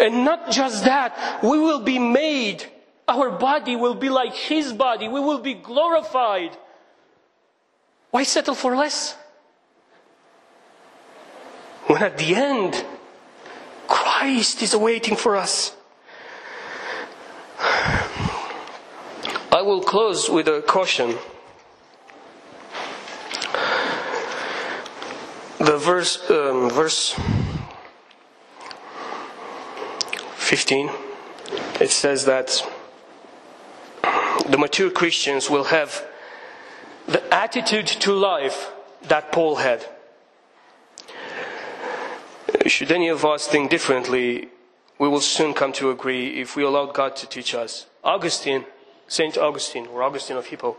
And 0.00 0.24
not 0.24 0.50
just 0.50 0.84
that, 0.84 1.40
we 1.42 1.58
will 1.58 1.80
be 1.80 1.98
made, 1.98 2.64
our 3.06 3.30
body 3.30 3.76
will 3.76 3.94
be 3.94 4.08
like 4.08 4.34
His 4.34 4.72
body, 4.72 5.06
we 5.06 5.20
will 5.20 5.38
be 5.38 5.54
glorified. 5.54 6.56
Why 8.10 8.22
settle 8.22 8.54
for 8.54 8.74
less? 8.74 9.16
When 11.86 12.02
at 12.02 12.18
the 12.18 12.34
end, 12.34 12.84
Christ 13.86 14.62
is 14.62 14.74
waiting 14.76 15.16
for 15.16 15.36
us. 15.36 15.74
I 19.50 19.62
will 19.62 19.80
close 19.80 20.28
with 20.28 20.48
a 20.48 20.62
caution. 20.62 21.16
The 25.58 25.76
verse, 25.76 26.30
um, 26.30 26.70
verse 26.70 27.18
15, 30.36 30.90
it 31.80 31.90
says 31.90 32.24
that 32.26 32.62
the 34.48 34.56
mature 34.56 34.90
Christians 34.90 35.50
will 35.50 35.64
have 35.64 36.04
the 37.08 37.34
attitude 37.34 37.86
to 37.86 38.12
life 38.12 38.70
that 39.08 39.32
Paul 39.32 39.56
had. 39.56 39.84
Should 42.66 42.92
any 42.92 43.08
of 43.08 43.24
us 43.24 43.46
think 43.46 43.70
differently, 43.70 44.48
we 44.98 45.08
will 45.08 45.22
soon 45.22 45.54
come 45.54 45.72
to 45.74 45.90
agree 45.90 46.40
if 46.40 46.54
we 46.54 46.62
allow 46.64 46.86
God 46.86 47.16
to 47.16 47.26
teach 47.26 47.54
us. 47.54 47.86
Augustine, 48.04 48.66
Saint 49.06 49.38
Augustine, 49.38 49.86
or 49.86 50.02
Augustine 50.02 50.36
of 50.36 50.46
Hippo, 50.46 50.76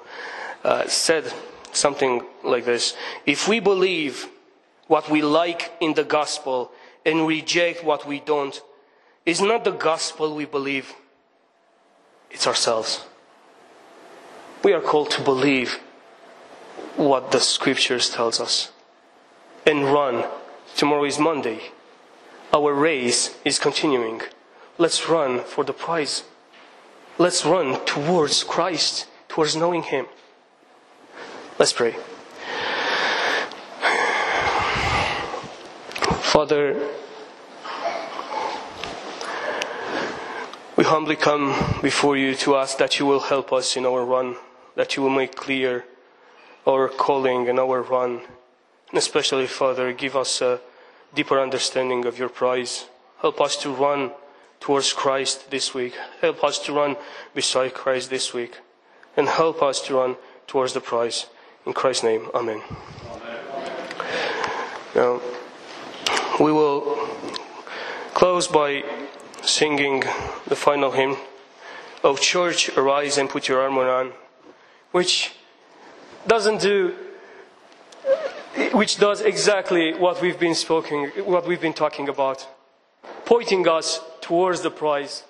uh, 0.63 0.87
said 0.87 1.33
something 1.71 2.21
like 2.43 2.65
this 2.65 2.95
If 3.25 3.47
we 3.47 3.59
believe 3.59 4.27
what 4.87 5.09
we 5.09 5.23
like 5.23 5.71
in 5.79 5.95
the 5.95 6.03
gospel 6.03 6.71
and 7.05 7.25
reject 7.25 7.83
what 7.83 8.05
we 8.07 8.19
don't, 8.19 8.61
it's 9.25 9.41
not 9.41 9.63
the 9.63 9.71
gospel 9.71 10.35
we 10.35 10.45
believe, 10.45 10.93
it's 12.29 12.45
ourselves. 12.45 13.05
We 14.63 14.73
are 14.73 14.81
called 14.81 15.09
to 15.11 15.23
believe 15.23 15.79
what 16.95 17.31
the 17.31 17.39
scriptures 17.39 18.09
tells 18.09 18.39
us 18.39 18.71
and 19.65 19.85
run. 19.85 20.25
Tomorrow 20.75 21.05
is 21.05 21.19
Monday. 21.19 21.71
Our 22.53 22.73
race 22.73 23.37
is 23.45 23.59
continuing. 23.59 24.21
Let's 24.77 25.07
run 25.07 25.43
for 25.43 25.63
the 25.63 25.73
prize. 25.73 26.23
Let's 27.17 27.45
run 27.45 27.83
towards 27.85 28.43
Christ, 28.43 29.07
towards 29.27 29.55
knowing 29.55 29.83
Him. 29.83 30.07
Let's 31.59 31.73
pray. 31.73 31.95
Father, 36.21 36.79
we 40.77 40.83
humbly 40.85 41.17
come 41.17 41.53
before 41.81 42.15
you 42.15 42.35
to 42.35 42.55
ask 42.55 42.77
that 42.77 42.99
you 42.99 43.05
will 43.05 43.19
help 43.19 43.51
us 43.51 43.75
in 43.75 43.85
our 43.85 44.05
run, 44.05 44.37
that 44.75 44.95
you 44.95 45.03
will 45.03 45.09
make 45.09 45.35
clear 45.35 45.83
our 46.67 46.89
calling 46.89 47.49
and 47.49 47.59
our 47.59 47.81
run. 47.81 48.21
And 48.89 48.97
especially, 48.97 49.47
Father, 49.47 49.93
give 49.93 50.15
us 50.15 50.41
a 50.41 50.59
deeper 51.13 51.39
understanding 51.39 52.05
of 52.05 52.17
your 52.17 52.29
prize. 52.29 52.87
Help 53.21 53.41
us 53.41 53.57
to 53.57 53.69
run 53.71 54.11
towards 54.59 54.93
Christ 54.93 55.51
this 55.51 55.73
week. 55.73 55.93
Help 56.21 56.43
us 56.43 56.59
to 56.59 56.73
run 56.73 56.95
beside 57.33 57.73
Christ 57.73 58.09
this 58.09 58.33
week. 58.33 58.57
And 59.15 59.27
help 59.27 59.61
us 59.61 59.81
to 59.81 59.95
run 59.95 60.15
towards 60.47 60.73
the 60.73 60.81
prize. 60.81 61.27
In 61.65 61.73
Christ's 61.73 62.03
name, 62.03 62.29
Amen. 62.33 62.61
Now, 64.95 65.21
we 66.39 66.51
will 66.51 67.07
close 68.13 68.47
by 68.47 68.83
singing 69.43 70.01
the 70.47 70.55
final 70.55 70.91
hymn, 70.91 71.17
Oh 72.01 72.15
church, 72.15 72.69
arise 72.77 73.17
and 73.17 73.29
put 73.29 73.49
your 73.49 73.61
armor 73.61 73.89
on, 73.89 74.13
which 74.91 75.33
doesn't 76.27 76.61
do 76.61 76.95
which 78.73 78.97
does 78.97 79.21
exactly 79.21 79.93
what 79.93 80.21
we've 80.21 80.39
been 80.39 80.55
what 81.25 81.47
we've 81.47 81.61
been 81.61 81.73
talking 81.73 82.09
about, 82.09 82.47
pointing 83.25 83.67
us 83.67 84.01
towards 84.21 84.61
the 84.61 84.71
prize, 84.71 85.23